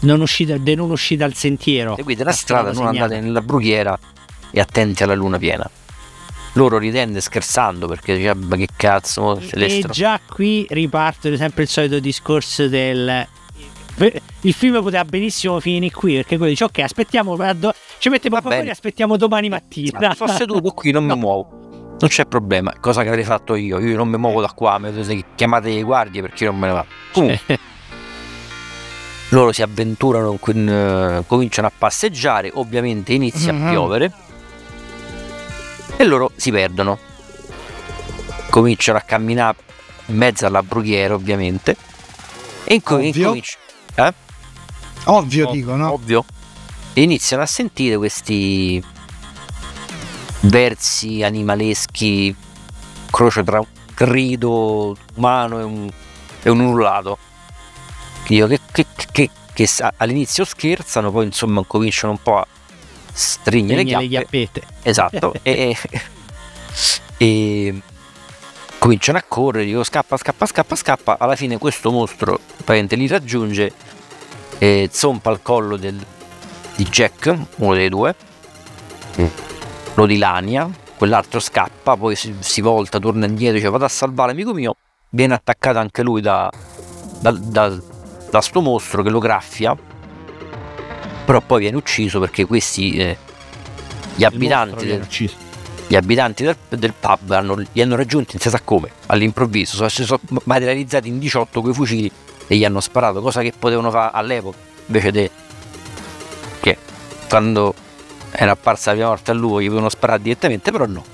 [0.01, 1.95] Non uscite, de non uscite dal sentiero.
[1.97, 3.05] Seguite la strada, non segnata.
[3.05, 3.99] andate nella brughiera
[4.51, 5.69] e attenti alla luna piena.
[6.53, 9.39] Loro ridendo e scherzando perché dice, ma che cazzo.
[9.39, 13.27] E, e già qui riparte sempre il solito discorso del
[13.99, 17.35] il film poteva benissimo finire qui perché quello dice ok aspettiamo
[17.99, 20.13] ci mettiamo qua fuori aspettiamo domani mattina.
[20.13, 21.15] Sto seduto qui non no.
[21.15, 21.49] mi muovo.
[21.99, 23.79] Non c'è problema cosa che avrei fatto io?
[23.79, 24.93] Io non mi muovo da qua mi
[25.35, 26.87] chiamate le guardie perché io non me ne vado.
[27.13, 27.59] Comunque.
[29.31, 33.67] Loro si avventurano uh, cominciano a passeggiare ovviamente inizia mm-hmm.
[33.67, 34.13] a piovere
[35.97, 36.99] e loro si perdono.
[38.51, 39.57] Cominciano a camminare
[40.07, 41.77] in mezzo alla brughiera ovviamente
[42.65, 43.66] e inco- incominciano eh?
[45.07, 45.93] Ovvio, Ov- dico, no?
[45.93, 46.25] Ovvio.
[46.93, 48.83] E iniziano a sentire questi
[50.41, 52.35] versi animaleschi,
[53.11, 55.91] croce tra un grido umano e un,
[56.43, 57.19] e un urlato.
[58.25, 62.47] Che, che, che, che, all'inizio scherzano, poi insomma cominciano un po' a
[63.13, 64.63] stringere le, le chiappette.
[64.83, 65.35] Esatto.
[65.43, 65.77] e,
[67.19, 67.81] e
[68.79, 71.17] cominciano a correre, dico scappa, scappa, scappa, scappa.
[71.19, 73.73] Alla fine questo mostro li raggiunge
[74.59, 75.99] e zompa al collo del,
[76.77, 78.15] di Jack, uno dei due,
[79.21, 79.27] mm.
[79.95, 84.53] lo dilania, quell'altro scappa, poi si, si, volta, torna indietro, dice vado a salvare l'amico
[84.53, 84.77] mio,
[85.11, 86.51] viene attaccato anche lui da,
[87.21, 87.79] da, da,
[88.31, 89.77] da sto mostro che lo graffia,
[91.25, 93.17] però poi viene ucciso perché questi, eh,
[94.15, 95.07] gli abitanti del,
[95.89, 99.89] gli abitanti del, del pub hanno, li hanno raggiunti non si sa come, all'improvviso, sono,
[99.89, 102.11] si sono materializzati in 18 quei fucili
[102.47, 105.31] e gli hanno sparato, cosa che potevano fare all'epoca, invece di
[106.61, 106.77] che
[107.29, 107.75] quando
[108.31, 111.05] era apparsa la prima volta a lui gli potevano sparare direttamente, però no.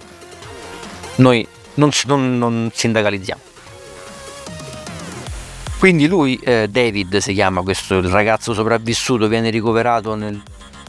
[1.17, 3.51] Noi non, non, non sindacalizziamo.
[5.79, 10.41] Quindi lui, eh, David si chiama questo, il ragazzo sopravvissuto, viene ricoverato nel,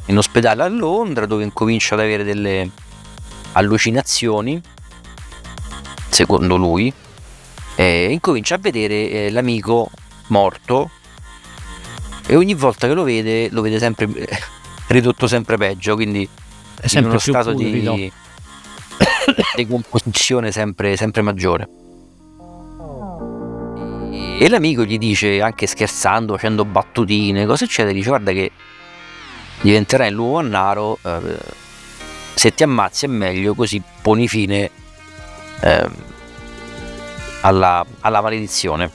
[0.06, 2.70] in ospedale a Londra dove incomincia ad avere delle
[3.54, 4.62] allucinazioni,
[6.10, 6.94] secondo lui,
[7.76, 9.90] e incomincia a vedere eh, l'amico
[10.34, 10.90] morto
[12.26, 14.10] e ogni volta che lo vede lo vede sempre
[14.88, 16.28] ridotto sempre peggio quindi
[16.82, 18.12] è sempre in uno stato di,
[19.56, 21.70] di composizione sempre, sempre maggiore.
[24.40, 28.52] E l'amico gli dice anche scherzando facendo battutine cose eccetera dice guarda che
[29.62, 31.38] diventerai l'uomo annaro eh,
[32.34, 34.70] se ti ammazzi è meglio così poni fine
[35.62, 35.90] eh,
[37.42, 38.92] alla, alla maledizione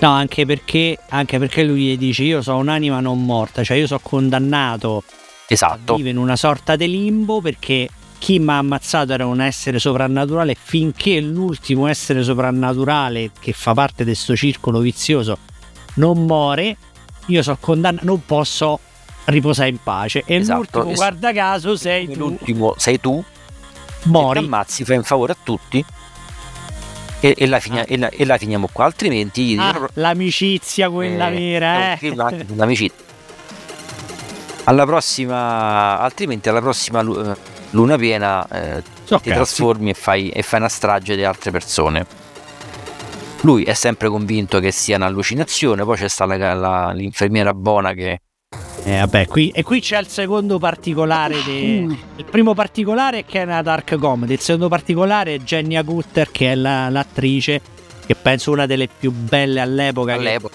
[0.00, 3.86] No, anche perché, anche perché lui gli dice io sono un'anima non morta, cioè io
[3.86, 5.02] sono condannato
[5.46, 5.94] esatto.
[5.94, 7.88] a vivere in una sorta di limbo perché
[8.18, 14.04] chi mi ha ammazzato era un essere soprannaturale finché l'ultimo essere soprannaturale che fa parte
[14.04, 15.38] di questo circolo vizioso
[15.94, 16.76] non muore,
[17.26, 18.80] io sono condannato, non posso
[19.26, 20.22] riposa in pace.
[20.26, 20.58] E esatto.
[20.58, 22.18] l'ultimo, e guarda caso, sei tu.
[22.18, 23.22] L'ultimo sei tu.
[24.04, 24.40] Mori.
[24.40, 25.84] Ti ammazzi, fai un favore a tutti.
[27.24, 27.86] E, e, la, fini- ah.
[27.88, 29.56] e, la, e la, finiamo qua, altrimenti...
[29.58, 32.14] Ah, l'amicizia quella eh, vera, eh.
[32.54, 32.94] L'amicizia.
[34.64, 39.30] Alla prossima, altrimenti alla prossima luna piena eh, so ti cazzi.
[39.30, 42.06] trasformi e fai, e fai una strage di altre persone.
[43.40, 48.20] Lui è sempre convinto che sia un'allucinazione, poi c'è stata la, la, l'infermiera buona che...
[48.86, 51.42] Eh, vabbè, qui, e qui c'è il secondo particolare.
[51.42, 55.82] De, il primo particolare è che è una dark comedy, il secondo particolare è Jenny
[55.82, 57.60] Gutter che è la, l'attrice
[58.04, 60.12] che penso una delle più belle all'epoca.
[60.12, 60.54] all'epoca.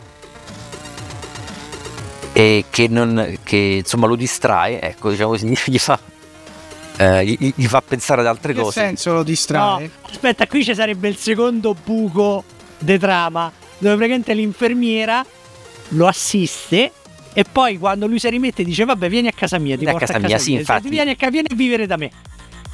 [2.31, 2.39] Che...
[2.39, 5.99] E che, non, che insomma lo distrae, ecco, diciamo così, gli fa
[6.97, 8.81] eh, gli, gli, fa pensare ad altre che cose.
[8.81, 9.85] Che senso lo distrae?
[9.85, 12.43] No, aspetta, qui ci sarebbe il secondo buco
[12.77, 15.25] de trama dove praticamente l'infermiera
[15.89, 16.91] lo assiste
[17.39, 19.99] e poi quando lui si rimette dice vabbè vieni a casa mia ti vieni a
[19.99, 20.43] casa, a casa mia, mia.
[20.43, 20.89] Sì, infatti.
[20.89, 22.11] Vieni a, vieni a vivere da me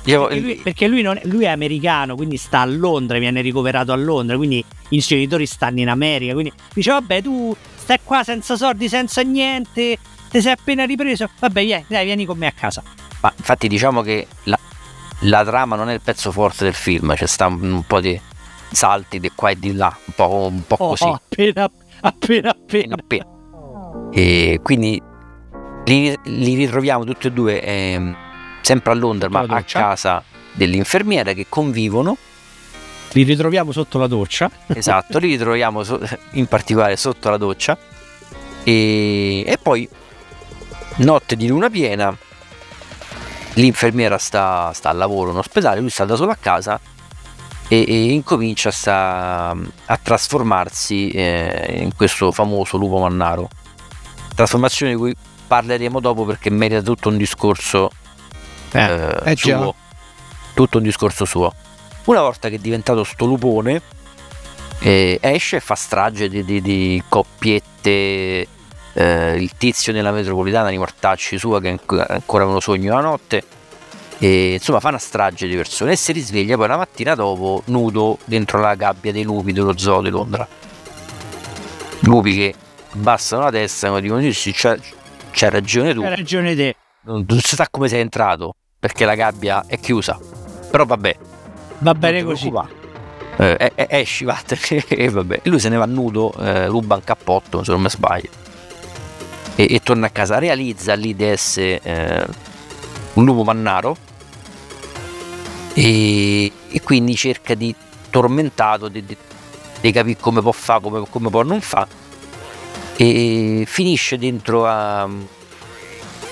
[0.05, 3.91] Dicevo, perché, lui, perché lui, non, lui, è americano, quindi sta a Londra, viene ricoverato
[3.91, 6.33] a Londra, quindi i suoi genitori stanno in America.
[6.33, 9.97] Quindi dice: Vabbè, tu stai qua senza soldi, senza niente,
[10.29, 11.27] ti sei appena ripreso.
[11.39, 12.83] Vabbè, yeah, dai, vieni con me a casa.
[13.21, 14.59] Ma infatti, diciamo che la,
[15.21, 18.19] la trama non è il pezzo forte del film, c'è sta un, un po' di
[18.71, 21.05] salti di qua e di là, un po', un po oh, così.
[21.05, 21.67] Appena,
[22.01, 22.93] appena, appena.
[22.93, 23.34] appena.
[24.17, 25.01] E quindi
[25.83, 28.15] li, li, ritroviamo tutti e due eh,
[28.61, 32.15] sempre a Londra, ma a casa dell'infermiera che convivono.
[33.11, 34.49] Li ritroviamo sotto la doccia.
[34.67, 35.99] Esatto, li ritroviamo so-
[36.31, 37.77] in particolare sotto la doccia.
[38.63, 39.85] E, e poi,
[40.99, 42.15] notte di luna piena,
[43.55, 46.79] l'infermiera sta, sta al lavoro in ospedale, lui sta da solo a casa
[47.67, 49.53] e, e incomincia sta,
[49.87, 53.49] a trasformarsi eh, in questo famoso lupo mannaro.
[54.35, 55.15] Trasformazione di cui
[55.47, 57.89] parleremo dopo perché merita tutto un discorso
[58.71, 59.73] eh, eh, suo.
[60.53, 61.53] Tutto un discorso suo.
[62.05, 63.81] Una volta che è diventato sto lupone,
[64.79, 68.47] eh, esce e fa strage di, di, di coppiette.
[68.97, 71.77] Eh, il tizio nella metropolitana di mortacci sua che
[72.07, 73.43] ancora me lo sogno la notte
[74.19, 78.17] e, insomma fa una strage di persone e si risveglia poi la mattina dopo nudo
[78.23, 80.47] dentro la gabbia dei lupi dello zoo di Londra
[81.99, 82.55] lupi che
[82.95, 84.77] abbassano la testa e dicono sì, c'è,
[85.31, 86.01] c'è ragione tu.
[86.01, 86.75] C'è ragione te.
[87.01, 90.17] Non, non si sa come sei entrato perché la gabbia è chiusa.
[90.71, 91.17] Però vabbè.
[91.79, 92.51] Va bene così.
[93.37, 95.41] eh, eh, eh, esci vattene e vabbè.
[95.43, 98.29] E lui se ne va nudo eh, ruba un cappotto se non mi sbaglio.
[99.55, 100.39] E, e torna a casa.
[100.39, 102.25] Realizza lì di essere eh,
[103.13, 103.97] un lupo mannaro.
[105.73, 107.75] E, e quindi cerca di
[108.09, 109.17] tormentato di, di,
[109.81, 112.03] di capire come può fare, come, come, può non fare
[112.97, 115.07] e finisce dentro a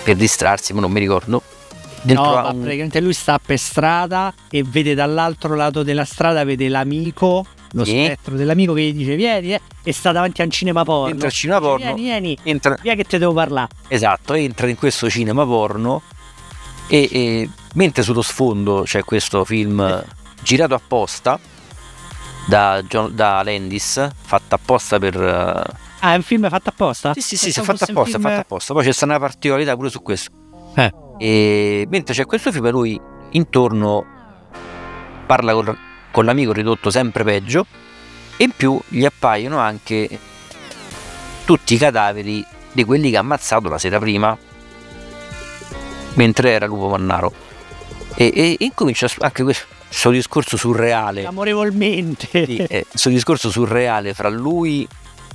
[0.03, 1.41] per distrarsi, ma non mi ricordo
[2.01, 2.61] dentro no, a un...
[2.61, 7.91] praticamente lui sta per strada e vede dall'altro lato della strada vede l'amico lo sì.
[7.91, 11.11] spettro dell'amico che gli dice vieni eh, e sta davanti a un cinema porno.
[11.11, 12.77] Entra al cinema porno vieni vieni entra...
[12.81, 16.01] via che te devo parlare esatto entra in questo cinema porno
[16.87, 20.03] e, e mentre sullo sfondo c'è questo film
[20.43, 21.39] girato apposta
[22.45, 25.81] da, John, da Landis, fatto apposta per...
[26.05, 27.13] Ah, è un film fatto apposta?
[27.13, 28.23] Sì, sì, sì, è fatto apposta, film...
[28.23, 28.73] fatto apposta.
[28.73, 30.31] Poi c'è stata una particolarità pure su questo.
[30.75, 30.91] Eh.
[31.17, 32.99] E mentre c'è questo film, lui
[33.31, 34.05] intorno
[35.25, 35.77] parla con,
[36.11, 37.65] con l'amico ridotto sempre peggio
[38.35, 40.19] e in più gli appaiono anche
[41.45, 44.37] tutti i cadaveri di quelli che ha ammazzato la sera prima
[46.15, 47.33] mentre era Lupo Mannaro.
[48.15, 51.25] E, e, e incomincia anche questo discorso surreale.
[51.25, 52.45] Amorevolmente.
[52.45, 54.85] Sì, eh, questo discorso surreale fra lui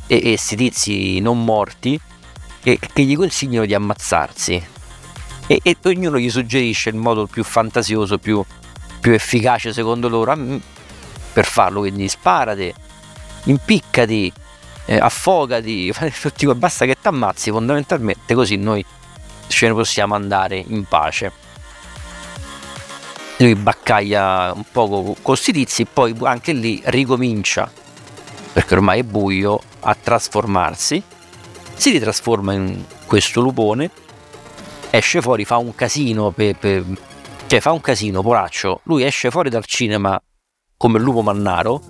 [0.08, 2.00] e questi tizi non morti
[2.62, 4.66] che, che, gli consigliano di ammazzarsi.
[5.46, 8.42] E, e, ognuno gli suggerisce il modo più fantasioso, più,
[9.00, 10.34] più efficace secondo loro
[11.32, 11.80] per farlo.
[11.80, 12.74] Quindi sparate,
[13.44, 14.32] impiccati,
[14.86, 15.92] eh, affogati,
[16.56, 18.84] basta che ti ammazzi fondamentalmente così noi
[19.46, 21.46] ce ne possiamo andare in pace.
[23.36, 27.70] Lui baccaglia un poco con questi tizi, poi anche lì ricomincia,
[28.58, 31.00] perché ormai è buio, a trasformarsi.
[31.74, 33.88] Si ritrasforma in questo lupone,
[34.90, 36.84] esce fuori, fa un casino, per, per,
[37.46, 38.80] cioè fa un casino, poraccio.
[38.82, 40.20] Lui esce fuori dal cinema
[40.76, 41.80] come il lupo mannaro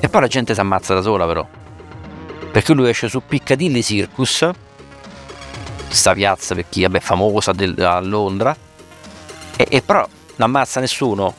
[0.00, 1.48] e poi la gente si ammazza da sola però.
[2.52, 4.50] Perché lui esce su Piccadilly Circus
[5.86, 8.54] questa piazza per chi è famosa del, a Londra
[9.56, 10.06] e, e, però
[10.36, 11.34] non ammazza nessuno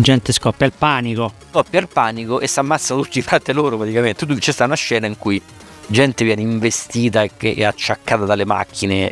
[0.00, 4.26] gente scoppia il panico scoppia il panico e si ammazzano tutti i frate loro praticamente
[4.26, 5.40] tu c'è sta una scena in cui
[5.86, 9.10] gente viene investita e, acciaccata dalle macchine,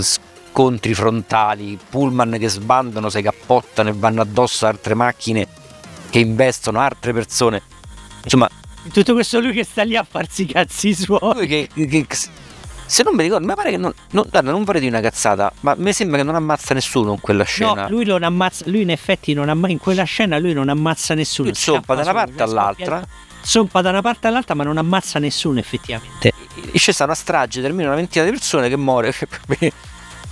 [0.00, 5.46] scontri frontali, pullman che sbandano, si cappottano e vanno addosso a altre macchine
[6.10, 7.62] che investono altre persone.
[8.22, 8.48] Insomma,
[8.92, 11.46] tutto questo lui che sta lì a farsi i cazzi suoi.
[11.46, 12.06] Che, che,
[12.86, 15.52] se non mi ricordo, mi pare che non, non, guarda, non vorrei dire una cazzata,
[15.60, 17.82] ma mi sembra che non ammazza nessuno in quella scena.
[17.82, 21.14] No, lui non ammazza, lui in effetti non ammazza, in quella scena lui non ammazza
[21.14, 21.48] nessuno.
[21.48, 23.06] Lui zoppa da una parte all'altra.
[23.42, 26.32] Zoppa da una parte all'altra, ma non ammazza nessuno effettivamente.
[26.54, 29.12] E c'è stata una strage, termina una ventina di persone che muore
[29.46, 29.72] per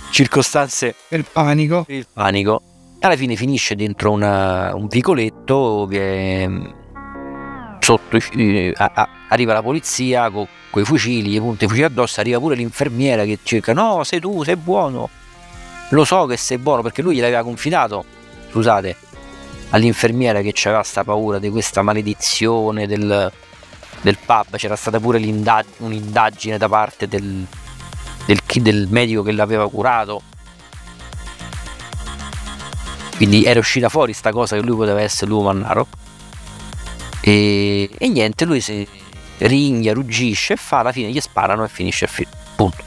[0.09, 0.95] circostanze...
[1.07, 1.83] Per il panico.
[1.83, 2.61] Per il panico.
[2.99, 6.81] Alla fine finisce dentro una, un vicoletto, viene
[7.79, 12.39] sotto, eh, a, a, arriva la polizia con quei fucili, i punti fucili addosso, arriva
[12.39, 15.09] pure l'infermiera che cerca, no, sei tu, sei buono,
[15.89, 18.05] lo so che sei buono perché lui gliel'aveva confidato,
[18.51, 18.95] scusate,
[19.71, 23.31] all'infermiera che aveva sta paura di questa maledizione del,
[24.01, 27.45] del pub, c'era stata pure un'indagine da parte del,
[28.25, 30.21] del, del medico che l'aveva curato.
[33.15, 35.87] Quindi era uscita fuori sta cosa che lui poteva essere l'uomo Mannaro
[37.21, 38.85] e, e niente, lui si
[39.39, 42.29] ringhia, ruggisce e fa, alla fine gli sparano e finisce il film.
[42.55, 42.83] Punto.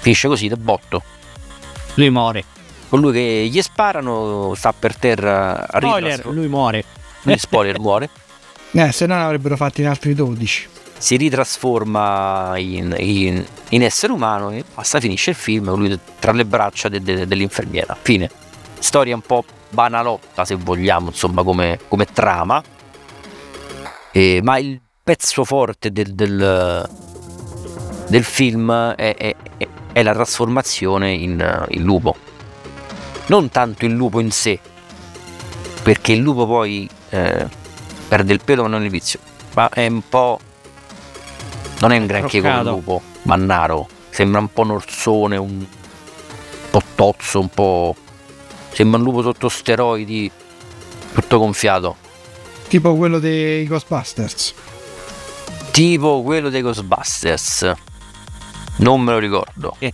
[0.00, 1.02] Finisce così, da botto.
[1.94, 2.44] Lui muore.
[2.88, 5.66] Colui che gli sparano sta per terra.
[5.76, 6.84] Spoiler, lui muore.
[7.22, 8.10] Lui spoiler muore.
[8.72, 10.68] Eh, se no ne avrebbero fatti in altri 12.
[10.98, 16.44] Si ritrasforma in, in, in essere umano e basta, finisce il film lui tra le
[16.44, 17.96] braccia de, de, dell'infermiera.
[17.98, 18.28] Fine.
[18.78, 22.62] Storia un po' banalotta, se vogliamo, insomma, come, come trama
[24.16, 26.90] eh, ma il pezzo forte del, del,
[28.08, 29.36] del film è, è,
[29.92, 32.16] è, la trasformazione in, in lupo.
[33.26, 34.58] Non tanto il lupo in sé,
[35.84, 37.46] perché il lupo poi eh,
[38.08, 39.20] perde il pelo ma non il vizio,
[39.54, 40.40] ma è un po'...
[41.78, 45.64] non è un granché come il lupo mannaro, sembra un po' un orsone, un
[46.68, 47.94] po' tozzo, un po'...
[48.72, 50.28] sembra un lupo sotto steroidi,
[51.14, 51.94] tutto gonfiato.
[52.66, 54.74] Tipo quello dei Ghostbusters.
[55.76, 57.70] Tipo quello dei Ghostbusters.
[58.76, 59.76] Non me lo ricordo.
[59.78, 59.92] Eh.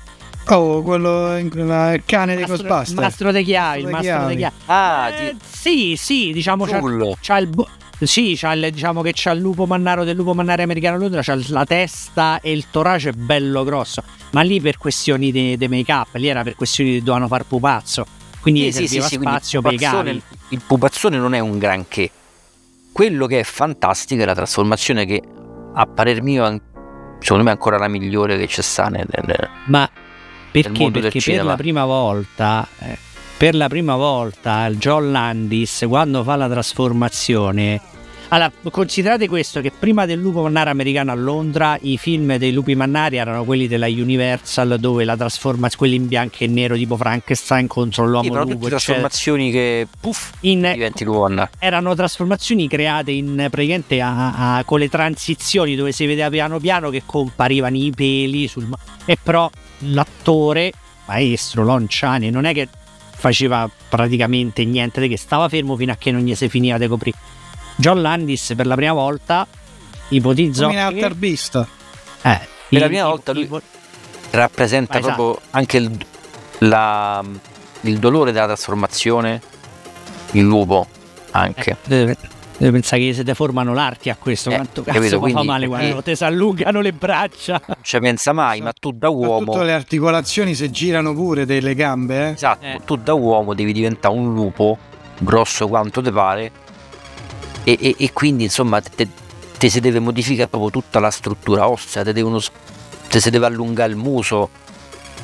[0.50, 2.92] Oh, quello il cane dei Ghostbusters.
[2.92, 4.54] Mastro dei chiavi, il mastro dei chiavi.
[4.66, 5.36] Ah, eh, ti...
[5.44, 6.80] sì, sì, diciamo c'ha,
[7.20, 7.68] c'ha, il bo-
[8.00, 11.36] sì, c'ha il, diciamo che c'ha il lupo mannaro del lupo mannaro americano Londra, c'ha
[11.48, 14.04] la testa e il torace bello grosso.
[14.30, 18.06] Ma lì per questioni di make up, lì era per questioni che dovevano far pupazzo.
[18.40, 20.22] Quindi sì, serviva sì, sì, spazio per i cavi.
[20.50, 22.08] Il pupazzone non è un granché
[22.92, 25.22] quello che è fantastico è la trasformazione che
[25.74, 26.60] a parer mio
[27.18, 29.88] secondo me è ancora la migliore che c'è sta nel, nel Ma
[30.50, 30.82] perché?
[30.82, 32.98] Nel perché per la prima volta eh,
[33.36, 37.80] per la prima volta John Landis quando fa la trasformazione
[38.32, 42.74] allora, considerate questo che prima del lupo mannaro americano a Londra i film dei lupi
[42.74, 47.66] mannari erano quelli della Universal dove la trasformazione, quelli in bianco e nero tipo Frankenstein
[47.66, 51.50] contro l'uomo sì, lupo, tutte trasformazioni che puff in, diventi lupo mannaro.
[51.58, 56.88] Erano trasformazioni create in praticamente a, a, con le transizioni dove si vedeva piano piano
[56.88, 58.66] che comparivano i peli sul
[59.04, 60.72] e però l'attore
[61.04, 62.66] maestro Lonciani non è che
[63.14, 67.18] faceva praticamente niente, che stava fermo fino a che non gli si finiva di coprire
[67.82, 69.44] John Landis per la prima volta
[70.10, 71.66] ipotizzò Come in Alter Beast
[72.22, 73.50] eh, per la prima volta lui
[74.30, 75.14] rappresenta esatto.
[75.14, 76.06] proprio anche il,
[76.58, 77.24] la,
[77.80, 79.40] il, dolore della trasformazione
[80.30, 80.86] il lupo
[81.32, 82.16] anche eh,
[82.56, 85.66] Devi pensare che si deformano l'arti a questo, eh, quanto cazzo capito, quindi, fa male
[85.66, 87.60] quando eh, ti si allungano le braccia.
[87.66, 89.52] Non ci pensa mai, ma tu da uomo...
[89.52, 92.32] Tutte le articolazioni si girano pure delle gambe, eh?
[92.34, 92.80] Esatto, eh.
[92.84, 94.78] tu da uomo devi diventare un lupo
[95.18, 96.52] grosso quanto ti pare
[97.64, 99.08] e, e, e quindi insomma te,
[99.56, 102.40] te, si deve modificare proprio tutta la struttura ossea, te, devono,
[103.08, 104.50] te si deve allungare il muso,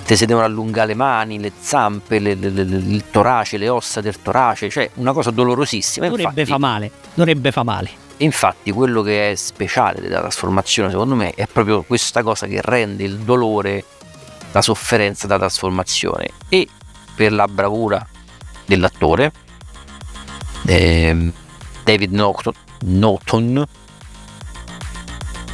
[0.04, 4.00] te si devono allungare le mani, le zampe, le, le, le, il torace, le ossa
[4.00, 6.08] del torace, cioè una cosa dolorosissima.
[6.08, 8.06] Dovrebbe fa male, dovrebbe fa male.
[8.18, 13.04] Infatti quello che è speciale della trasformazione secondo me è proprio questa cosa che rende
[13.04, 13.84] il dolore,
[14.50, 16.66] la sofferenza da trasformazione e
[17.14, 18.04] per la bravura
[18.64, 19.32] dell'attore
[20.66, 21.32] ehm,
[21.88, 22.12] David
[22.80, 23.66] Norton,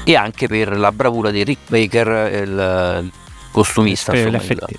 [0.02, 3.12] e anche per la bravura di Rick Baker, il
[3.52, 4.10] costumista.
[4.10, 4.78] Per insomma, l'effetti,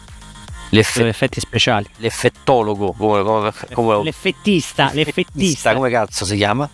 [0.72, 1.88] l'eff- effetti speciali.
[2.00, 6.70] L'effettologo, come, come, come, l'effettista, l'effettista, come cazzo si chiama?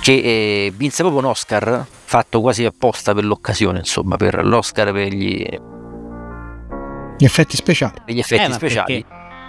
[0.00, 5.12] Che eh, vinse proprio un Oscar fatto quasi apposta per l'occasione, insomma, per l'Oscar per
[5.12, 5.46] gli,
[7.18, 8.00] gli effetti speciali.
[8.02, 9.04] Per gli effetti eh, speciali.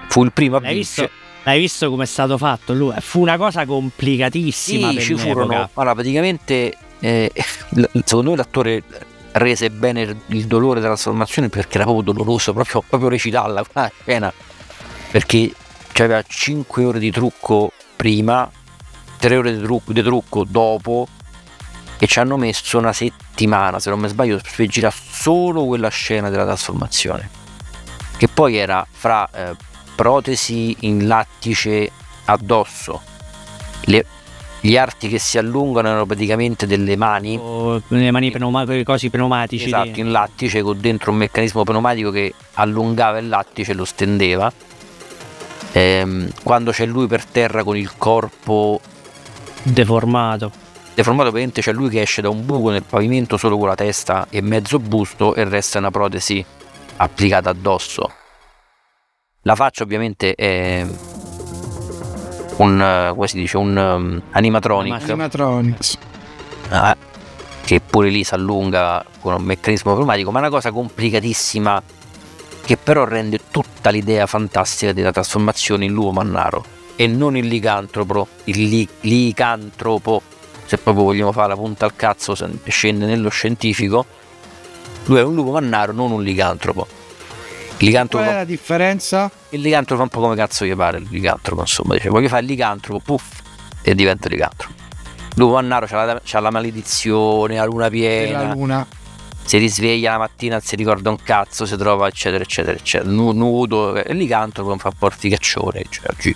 [0.09, 1.09] Fu il primo a vincere
[1.47, 2.73] L'hai visto come è stato fatto?
[2.73, 4.91] Lui, fu una cosa complicatissima.
[4.91, 5.69] Sì, ci furono.
[5.75, 7.31] Allora, praticamente, eh,
[8.03, 8.83] secondo me l'attore
[9.31, 14.33] rese bene il dolore della trasformazione perché era proprio doloroso, proprio, proprio recitarla quella scena.
[15.09, 15.53] Perché
[15.93, 18.51] c'aveva 5 ore di trucco prima,
[19.17, 21.07] 3 ore di trucco, di trucco dopo
[21.97, 26.29] e ci hanno messo una settimana, se non mi sbaglio, per girare solo quella scena
[26.29, 27.29] della trasformazione.
[28.17, 29.55] Che poi era fra eh,
[29.97, 31.91] protesi in lattice
[32.25, 33.01] addosso,
[33.85, 34.05] le,
[34.61, 37.35] gli arti che si allungano erano praticamente delle mani.
[37.35, 39.65] Oh, le mani pneumatiche, cosi pneumatici.
[39.65, 44.53] Esatto, in lattice con dentro un meccanismo pneumatico che allungava il lattice e lo stendeva.
[45.71, 48.79] Ehm, quando c'è lui per terra con il corpo
[49.63, 50.51] deformato.
[50.93, 54.27] Deformato praticamente c'è lui che esce da un buco nel pavimento solo con la testa
[54.29, 56.45] e mezzo busto e è una protesi
[56.97, 58.11] applicata addosso.
[59.47, 60.85] La faccia ovviamente è
[62.57, 65.03] un, come si dice, un um, animatronic.
[65.03, 65.97] Animatronics.
[66.67, 66.93] Ah,
[67.63, 71.81] che pure lì si allunga con un meccanismo pneumatico, ma è una cosa complicatissima
[72.65, 76.65] che però rende tutta l'idea fantastica della trasformazione in lupo mannaro
[76.97, 80.23] e non il licantropo, il li- licantropo,
[80.65, 84.05] se proprio vogliamo fare la punta al cazzo, scende nello scientifico,
[85.05, 86.96] lui è un lupo mannaro, non un licantropo.
[87.79, 88.23] Il licantropo.
[88.23, 89.29] Qual è la differenza?
[89.49, 90.97] Il licantropo fa un po' come cazzo gli pare.
[90.97, 93.41] Il licantropo, insomma, dice voglio fare il licantropo, puff,
[93.83, 94.73] e diventa licantropo.
[95.35, 98.41] Lupo Mannaro c'ha la, c'ha la maledizione, la luna piena.
[98.41, 98.87] La luna.
[99.43, 103.09] Si risveglia la mattina, si ricorda un cazzo, si trova, eccetera, eccetera, eccetera.
[103.09, 103.95] Nudo.
[103.95, 105.83] E il licantropo non fa porti caccione.
[105.87, 106.35] Cioè, oggi,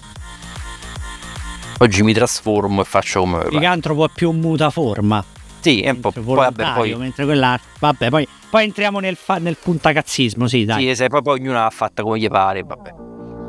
[1.79, 3.45] oggi mi trasformo e faccio come.
[3.49, 5.25] Il licantropo è più mutaforma.
[5.61, 6.11] Sì, è un po'.
[6.11, 6.95] Poi, vabbè, poi...
[6.95, 7.59] Mentre quella.
[7.79, 10.89] Vabbè, poi poi entriamo nel, fa- nel puntacazzismo, sì, dai.
[10.89, 12.93] Sì, se poi ognuno l'ha fatta come gli pare, vabbè.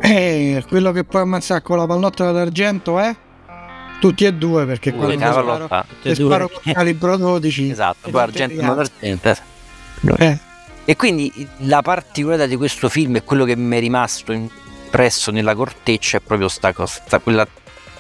[0.01, 3.15] Eh, quello che puoi ammazzare con la pallottola d'argento è?
[3.99, 5.69] Tutti e due, perché uh, quando sparo,
[6.13, 7.71] sparo con calibro 12...
[7.71, 9.35] Esatto, poi argento non d'argento.
[10.19, 10.39] Eh.
[10.85, 15.57] E quindi la particolarità di questo film è quello che mi è rimasto impresso nella
[15.57, 17.47] corteccia è proprio sta cosa, quella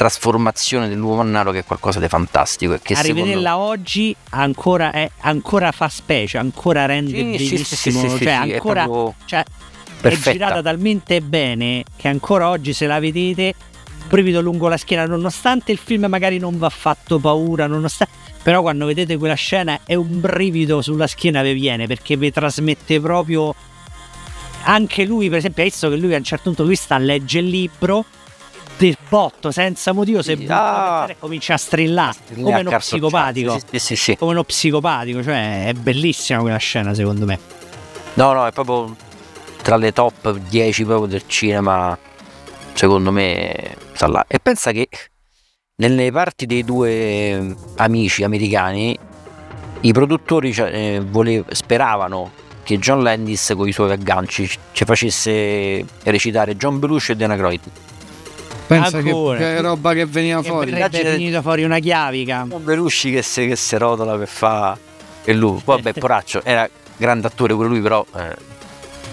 [0.03, 2.75] trasformazione dell'uomo mannaro che è qualcosa di fantastico.
[2.75, 3.71] E che a rivederla secondo...
[3.71, 8.01] oggi ancora, è, ancora fa specie, ancora rende sì, bellissimo.
[8.01, 9.45] Sì, sì, cioè, ancora, è, cioè,
[10.01, 13.55] è girata talmente bene che ancora oggi se la vedete
[14.09, 18.13] brivido lungo la schiena, nonostante il film magari non va fatto paura, nonostante...
[18.43, 23.01] però quando vedete quella scena è un brivido sulla schiena vi viene perché vi trasmette
[23.01, 23.55] proprio
[24.65, 26.99] anche lui, per esempio, ha visto che lui a un certo punto lui sta a
[26.99, 28.05] leggere il libro
[28.83, 33.59] del botto senza motivo se ah, comincia a strillare come uno psicopatico.
[33.71, 37.39] Sì, sì, sì, come uno psicopatico cioè è bellissima quella scena secondo me.
[38.15, 38.97] No no è proprio
[39.63, 41.97] tra le top 10 proprio del cinema
[42.73, 44.25] secondo me sta là.
[44.27, 44.89] E pensa che
[45.77, 48.99] nelle parti dei due amici americani
[49.83, 52.33] i produttori cioè, eh, volev- speravano
[52.65, 57.61] che John Landis con i suoi agganci ci facesse recitare John Belushi e Dana Croyd
[58.67, 60.71] Pensa che, che, roba che veniva che fuori.
[60.71, 62.47] È venuta fuori una chiavica.
[62.49, 64.79] Un Belushi che si, che si rotola per fa
[65.25, 65.61] e lui.
[65.65, 68.05] Vabbè, poraccio, era grande attore pure lui, però.
[68.17, 68.51] Eh.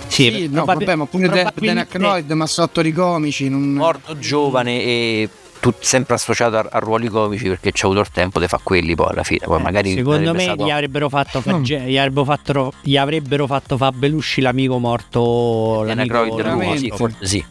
[0.07, 3.47] Sì, sì no, vabbè, ma pure Dan Aykroyd, ma sono attori comici.
[3.49, 3.73] Non...
[3.73, 8.39] Morto giovane e tut, sempre associato a, a, ruoli comici perché c'è avuto il tempo
[8.39, 9.45] di fare quelli poi alla fine.
[9.45, 10.65] Poi eh, magari secondo me stato...
[10.65, 11.63] gli avrebbero fatto, mm.
[11.63, 15.83] gli avrebbero fatto, gli avrebbero fatto fa Belushi l'amico morto.
[15.83, 17.45] L'amico, l'amico sì, forse sì.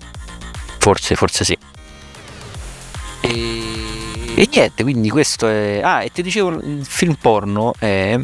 [0.79, 1.59] Forse, forse sì.
[3.21, 3.59] E,
[4.35, 5.81] e niente, quindi questo è...
[5.83, 8.19] Ah, e ti dicevo, il film porno è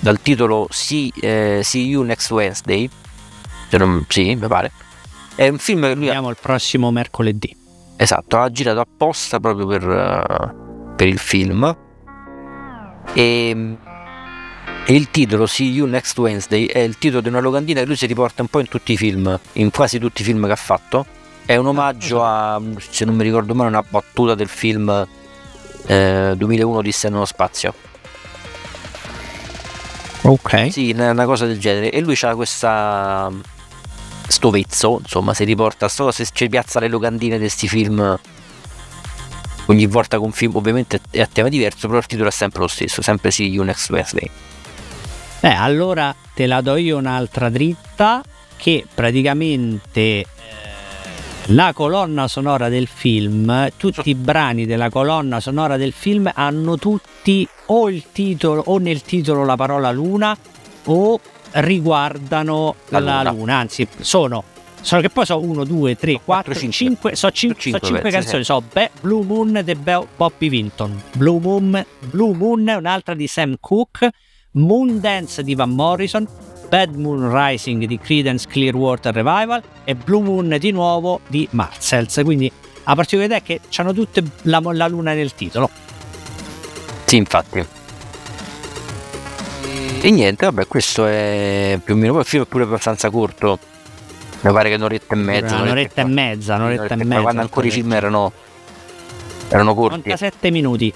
[0.00, 2.88] dal titolo See, eh, See You Next Wednesday.
[3.68, 4.72] Cioè, non, sì, mi pare.
[5.34, 6.06] È un film che lui...
[6.06, 7.54] Vediamo il prossimo mercoledì.
[7.96, 11.76] Esatto, ha girato apposta proprio per, uh, per il film.
[13.12, 13.76] E,
[14.86, 17.96] e, il titolo See You Next Wednesday è il titolo di una locandina che lui
[17.96, 20.56] si riporta un po' in tutti i film, in quasi tutti i film che ha
[20.56, 21.06] fatto
[21.48, 22.60] è un omaggio a,
[22.90, 25.08] se non mi ricordo male, una battuta del film
[25.86, 27.72] eh, 2001 di nello spazio.
[30.20, 30.70] Ok.
[30.70, 31.90] Sì, una cosa del genere.
[31.90, 33.32] E lui ha questa
[34.26, 38.18] sto vezzo, insomma, si riporta sto se ci piazza le locandine di questi film
[39.68, 42.60] ogni volta con un film ovviamente è a tema diverso, però il titolo è sempre
[42.60, 44.30] lo stesso, sempre sì, You Next Wesley.
[45.40, 48.22] Eh, allora te la do io un'altra dritta
[48.58, 50.26] che praticamente
[51.50, 57.48] la colonna sonora del film, tutti i brani della colonna sonora del film hanno tutti
[57.66, 60.36] o il titolo o nel titolo la parola luna
[60.84, 61.20] o
[61.52, 63.30] riguardano la, la luna.
[63.30, 63.56] luna.
[63.56, 64.44] anzi sono
[64.80, 68.62] sono che poi so 1, 2, 3, 4, 5, so 5, so 5 canzoni, so
[68.72, 74.12] Be- Blue Moon di Be- Bobby Vinton, Blue Moon, Blue Moon, un'altra di Sam Cooke,
[74.52, 76.26] Moondance di Van Morrison,
[76.68, 82.20] Bad Moon Rising di Credence Clearwater Revival e Blue Moon di nuovo di Marcells.
[82.24, 82.50] Quindi
[82.84, 85.70] la particolarità è che hanno tutte la, la luna nel titolo.
[87.04, 87.64] Sì, infatti.
[90.00, 92.18] E niente, vabbè, questo è più o meno.
[92.18, 93.58] Il film è pure abbastanza corto.
[94.40, 95.56] Mi pare che un'oretta e mezza.
[95.60, 97.22] Un'oretta, e mezza, un'oretta, e mezza.
[97.22, 98.32] Quando ancora i film erano,
[99.48, 99.96] erano corti.
[99.96, 100.92] 97 minuti.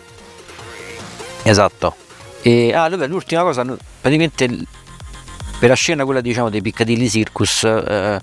[1.42, 1.96] Esatto.
[2.42, 3.64] E ah, vabbè, l'ultima cosa,
[4.00, 4.66] praticamente
[5.62, 8.20] per la scena quella diciamo dei Piccadilly Circus eh,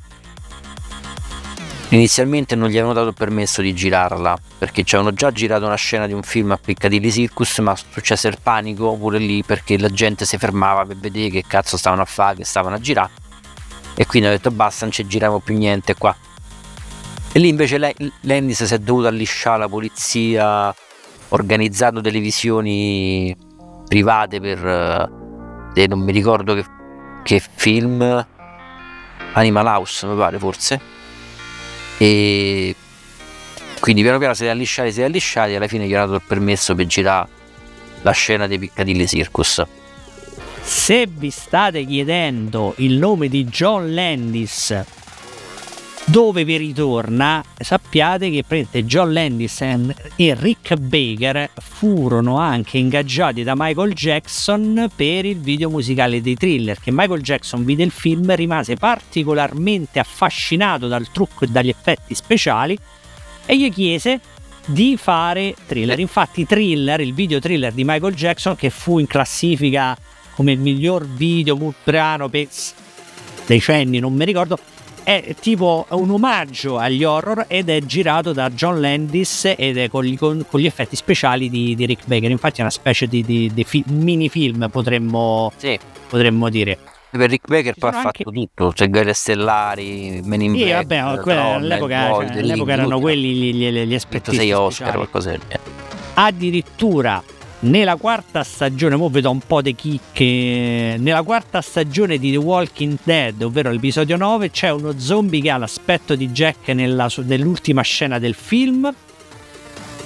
[1.87, 5.75] inizialmente non gli avevano dato il permesso di girarla perché ci avevano già girato una
[5.75, 9.87] scena di un film a Piccadilly Circus ma successe il panico pure lì perché la
[9.87, 13.11] gente si fermava per vedere che cazzo stavano a fare che stavano a girare.
[13.95, 16.13] E quindi ho detto basta non ci giriamo più niente qua.
[17.31, 17.77] E lì invece
[18.19, 20.75] Landis si è dovuto allisciare la polizia
[21.29, 23.33] organizzato delle visioni
[23.87, 24.67] private per
[25.73, 26.65] eh, non mi ricordo che
[27.23, 28.25] che film?
[29.33, 30.79] Animal House mi pare forse.
[31.97, 32.75] E
[33.79, 36.15] quindi piano piano si è allisciati si è allisciati e alla fine gli ha dato
[36.15, 37.27] il permesso per girare
[38.01, 39.63] la scena dei Piccadilly Circus.
[40.61, 44.83] Se vi state chiedendo il nome di John Landis
[46.09, 53.93] dove vi ritorna, sappiate che John Landis e Rick Baker furono anche ingaggiati da Michael
[53.93, 59.99] Jackson per il video musicale dei thriller, che Michael Jackson vide il film, rimase particolarmente
[59.99, 62.75] affascinato dal trucco e dagli effetti speciali
[63.45, 64.19] e gli chiese
[64.65, 65.99] di fare thriller.
[65.99, 69.95] Infatti thriller, il video thriller di Michael Jackson che fu in classifica
[70.33, 72.47] come il miglior video brano per
[73.45, 74.57] decenni, non mi ricordo,
[75.09, 80.03] è tipo un omaggio agli horror ed è girato da John Landis ed è con
[80.03, 82.29] gli, con, con gli effetti speciali di, di, Rick Baker.
[82.29, 85.79] Infatti è una specie di, di, di fi, mini film, potremmo, sì.
[86.07, 86.77] potremmo dire.
[87.09, 88.23] Per Rick Baker poi ha fatto anche...
[88.23, 93.55] tutto, cioè Guerre Stellari, Men in Sì, vabbè, quella, all'epoca, cioè, all'epoca erano quelli gli,
[93.55, 95.61] gli, gli aspetti 6 Oscar, qualcosa del genere.
[96.13, 97.23] Addirittura
[97.61, 100.95] nella quarta stagione, ora vedo un po' di chicche.
[100.97, 105.57] Nella quarta stagione di The Walking Dead, ovvero l'episodio 9, c'è uno zombie che ha
[105.57, 108.93] l'aspetto di Jack nella, nell'ultima scena del film.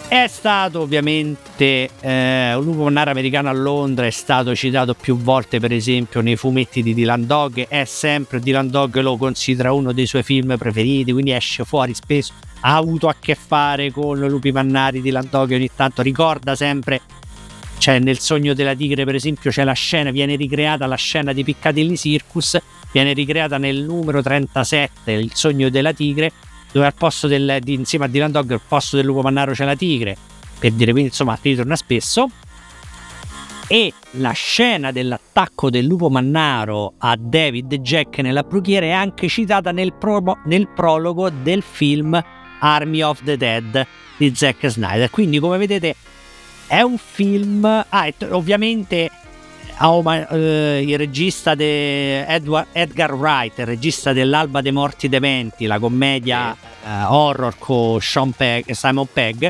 [0.08, 5.60] È stato ovviamente eh, un lupo mannaro americano a Londra, è stato citato più volte,
[5.60, 7.68] per esempio, nei fumetti di Dylan Dog.
[7.68, 12.34] È sempre Dylan Dog lo considera uno dei suoi film preferiti, quindi esce fuori spesso.
[12.62, 17.02] Ha avuto a che fare con lupi mannari di Dylan Dog ogni tanto ricorda sempre
[17.84, 21.44] cioè nel sogno della tigre per esempio c'è la scena, viene ricreata la scena di
[21.44, 22.58] Piccadilly Circus,
[22.94, 26.32] viene ricreata nel numero 37, il sogno della tigre,
[26.72, 29.66] dove al posto del, di, insieme a Dylan Dog al posto del lupo mannaro c'è
[29.66, 30.16] la tigre,
[30.58, 32.30] per dire quindi insomma ritorna spesso.
[33.68, 39.74] E la scena dell'attacco del lupo mannaro a David Jack nella brughiera è anche citata
[39.74, 42.18] nel, promo, nel prologo del film
[42.62, 43.86] Army of the Dead
[44.16, 45.10] di Zack Snyder.
[45.10, 45.96] Quindi come vedete
[46.74, 47.66] è un film.
[47.66, 49.12] Ah, ovviamente
[49.80, 55.78] Oma, eh, il regista di Edward, Edgar Wright, il regista dell'Alba dei Morti Dementi, la
[55.78, 59.48] commedia eh, horror con Pegg, Simon Pegg,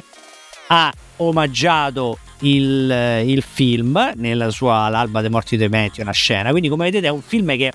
[0.68, 6.50] ha omaggiato il, il, film nella sua L'Alba dei Morti Dementi, una scena.
[6.52, 7.72] Quindi, come vedete, è un film che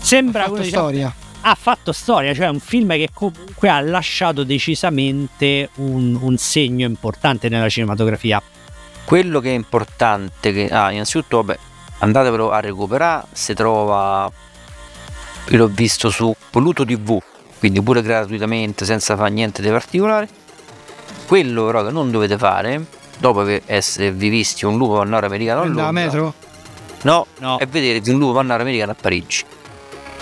[0.00, 6.18] sembra una storia ha fatto storia, cioè un film che comunque ha lasciato decisamente un,
[6.20, 8.42] un segno importante nella cinematografia.
[9.04, 11.58] Quello che è importante, che, ah, innanzitutto, vabbè,
[12.00, 14.30] andatevelo a recuperare, si trova,
[15.48, 17.18] io l'ho visto su Voluto TV,
[17.58, 20.28] quindi pure gratuitamente, senza fare niente di particolare.
[21.26, 22.84] Quello però che non dovete fare,
[23.18, 26.34] dopo esservi visti un lupo mannaro americano a Londra, metro?
[27.02, 29.44] No, no, è vedere un lupo mannaro americano a Parigi.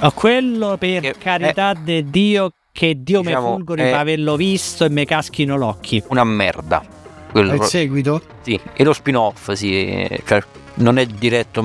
[0.00, 4.84] A quello per che carità di Dio che Dio diciamo, mi fulgori per averlo visto
[4.84, 6.04] e mi caschino l'occhio.
[6.08, 6.84] Una merda.
[7.30, 8.20] Quello il seguito?
[8.42, 10.06] Sì, e lo spin-off, sì.
[10.24, 10.42] Cioè,
[10.74, 11.64] non è diretto,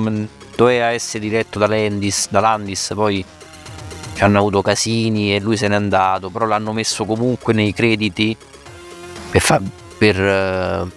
[0.56, 3.22] doveva essere diretto da Landis, da Landis poi
[4.14, 8.34] ci hanno avuto casini e lui se n'è andato, però l'hanno messo comunque nei crediti
[9.30, 9.60] per, fa,
[9.98, 10.90] per, uh,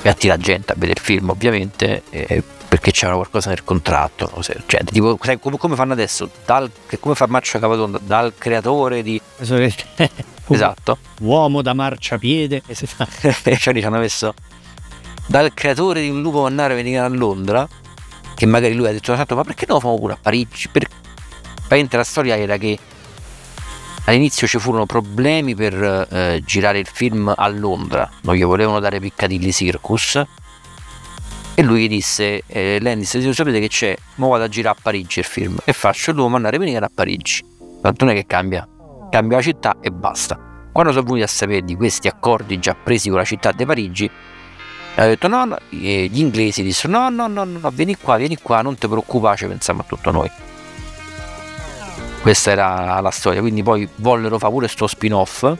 [0.00, 2.42] per attirare gente a vedere il film ovviamente e
[2.76, 4.30] perché c'era qualcosa nel contratto.
[4.42, 6.28] Cioè, tipo, come, come fanno adesso?
[6.44, 6.70] Dal,
[7.00, 7.98] come fa Marcia Capatonda?
[8.02, 9.20] Dal creatore di.
[10.48, 10.98] esatto.
[11.20, 12.62] Uomo da marciapiede.
[12.74, 14.34] cioè, ci hanno messo.
[15.26, 17.66] Dal creatore di un lupo mannare venire a Londra.
[18.34, 20.68] Che magari lui ha detto: ma perché non lo famo pure a Parigi?
[20.68, 20.86] Per...
[21.54, 22.78] Praticamente la storia era che
[24.04, 28.08] all'inizio ci furono problemi per eh, girare il film a Londra.
[28.20, 30.22] Non gli volevano dare Piccadilly Circus
[31.58, 34.80] E lui gli disse, eh, Landis, se sapete che c'è, mo vado a girare a
[34.82, 35.56] Parigi il film.
[35.64, 37.42] E faccio, lui mandare venire a Parigi.
[37.80, 38.68] Tanto non è che cambia,
[39.10, 40.38] cambia la città e basta.
[40.70, 44.10] Quando sono venuti a sapere di questi accordi già presi con la città di Parigi,
[44.96, 48.60] ha detto no, no, gli inglesi dissero no, no, no, no, vieni qua, vieni qua,
[48.60, 50.30] non ti preoccupare, ci pensiamo a tutto noi.
[52.20, 55.50] Questa era la storia, quindi poi vollero fare pure sto spin-off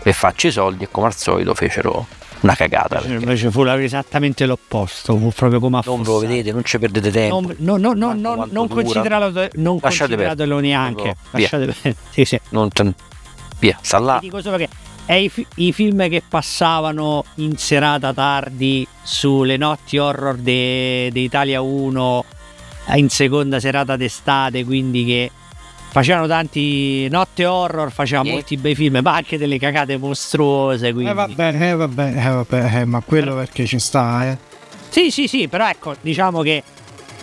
[0.00, 2.06] per farci i soldi e come al solito fecero
[2.40, 3.02] una cagata.
[3.06, 7.52] Invece fu esattamente l'opposto, fu proprio come Non ve lo vedete, non ci perdete tempo.
[7.58, 11.16] Non, no, no, no, non consideratelo, non consideratelo neanche.
[11.30, 11.74] Lasciate
[12.10, 12.40] sì, sì.
[12.50, 12.68] Non,
[13.58, 14.18] via, sta là.
[14.20, 14.68] Dico solo che
[15.04, 21.60] è i, i, film che passavano in serata tardi sulle notti horror di de Italia
[21.60, 22.24] 1
[22.94, 25.30] in seconda serata d'estate, quindi che
[25.90, 28.32] facevano tanti notte horror, faceva yeah.
[28.32, 30.92] molti bei film, ma anche delle cagate mostruose.
[30.92, 31.10] Quindi.
[31.10, 34.38] Eh vabbè, eh vabbè, eh vabbè, eh, ma quello perché ci sta, eh.
[34.88, 36.62] Sì, sì, sì, però ecco, diciamo che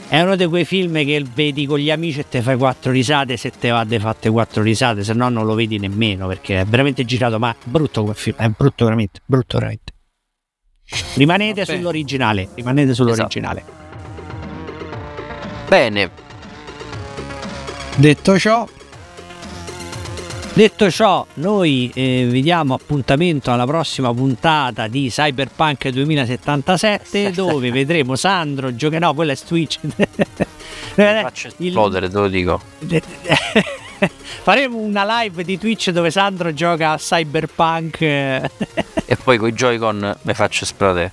[0.08, 3.36] è uno di quei film che vedi con gli amici e te fai quattro risate
[3.36, 6.66] se te va de fatte quattro risate, se no non lo vedi nemmeno perché è
[6.66, 9.94] veramente girato, ma brutto quel film, è brutto veramente, brutto veramente.
[11.16, 11.78] Rimanete Vabbè.
[11.78, 13.60] sull'originale, rimanete sull'originale.
[13.60, 13.86] Esatto.
[15.68, 16.27] Bene.
[17.98, 18.68] Detto ciò,
[20.54, 28.16] Detto ciò, noi eh, vi diamo appuntamento alla prossima puntata di Cyberpunk 2077 dove vedremo
[28.16, 29.04] Sandro giocare.
[29.04, 29.80] No, quella è Twitch.
[30.94, 32.62] faccio esplodere, te lo dico.
[34.44, 38.02] Faremo una live di Twitch dove Sandro gioca a Cyberpunk.
[38.02, 41.12] e poi con i Joy-Con mi faccio esplodere.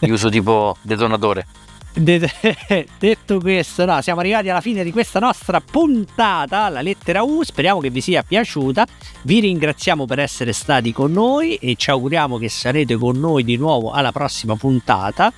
[0.00, 1.46] Io uso tipo detonatore.
[1.94, 7.42] Detto questo, no, siamo arrivati alla fine di questa nostra puntata, la lettera U.
[7.42, 8.86] Speriamo che vi sia piaciuta.
[9.22, 13.56] Vi ringraziamo per essere stati con noi e ci auguriamo che sarete con noi di
[13.56, 15.32] nuovo alla prossima puntata.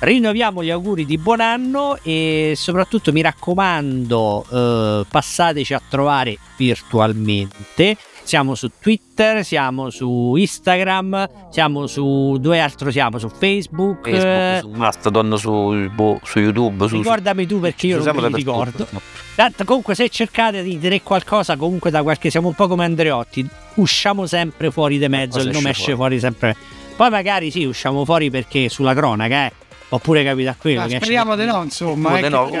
[0.00, 7.96] Rinnoviamo gli auguri di buon anno e soprattutto mi raccomando, eh, passateci a trovare virtualmente
[8.28, 13.18] siamo su Twitter, siamo su Instagram, siamo su dove altro siamo?
[13.18, 16.88] Su Facebook, Facebook su Mastodon, su, boh, su YouTube.
[16.88, 18.86] Su, Ricordami tu perché io non mi ricordo.
[19.34, 23.48] Tanto, comunque se cercate di dire qualcosa comunque da qualche siamo un po' come Andreotti,
[23.76, 25.96] usciamo sempre fuori di mezzo, il nome esce fuori.
[25.96, 26.54] fuori sempre.
[26.96, 29.52] Poi magari sì, usciamo fuori perché sulla cronaca, eh.
[29.88, 30.82] Oppure capita quello.
[30.82, 32.10] Ah, speriamo di no, insomma.
[32.10, 32.56] Speriamo di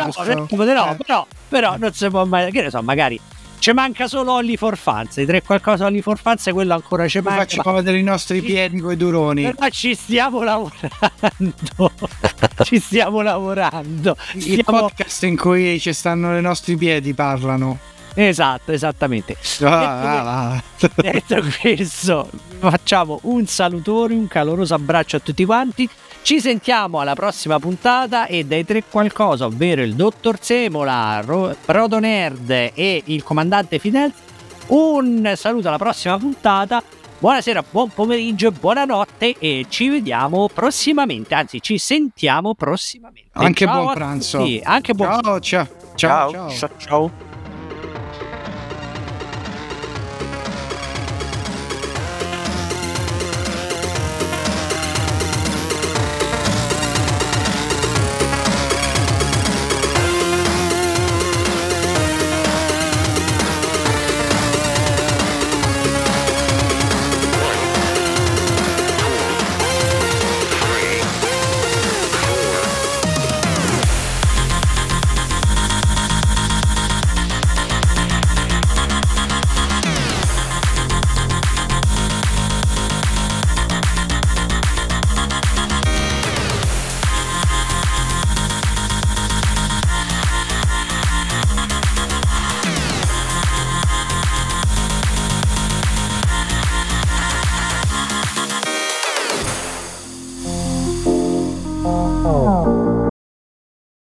[0.72, 2.50] no, no, però, però non si può mai.
[2.50, 3.20] Che ne so, magari
[3.58, 5.14] ci manca solo Olli for Fans.
[5.14, 7.40] Tre qualcosa Olli for Fans, quello ancora ci manca.
[7.40, 7.76] Facciamo ma...
[7.76, 9.52] vedere i nostri piedi con i duroni.
[9.58, 11.92] Ma ci stiamo lavorando.
[12.64, 14.16] ci stiamo lavorando.
[14.34, 14.80] Il stiamo...
[14.80, 17.96] podcast in cui ci stanno i nostri piedi parlano.
[18.20, 19.36] Esatto, esattamente.
[19.62, 22.28] Ah, detto, ah, detto questo,
[22.58, 25.88] facciamo un salutore, un caloroso abbraccio a tutti quanti.
[26.22, 32.00] Ci sentiamo alla prossima puntata e dai tre qualcosa, ovvero il dottor Semola, Ro- Proto
[32.00, 34.12] Nerd e il comandante Fidel.
[34.66, 36.82] Un saluto alla prossima puntata.
[37.20, 43.30] Buonasera, buon pomeriggio, buonanotte e ci vediamo prossimamente, anzi ci sentiamo prossimamente.
[43.34, 44.44] Anche ciao buon pranzo.
[44.64, 45.68] Anche buon ciao, ciao.
[45.94, 46.50] Ciao, ciao.
[46.50, 46.70] ciao.
[46.78, 47.27] ciao.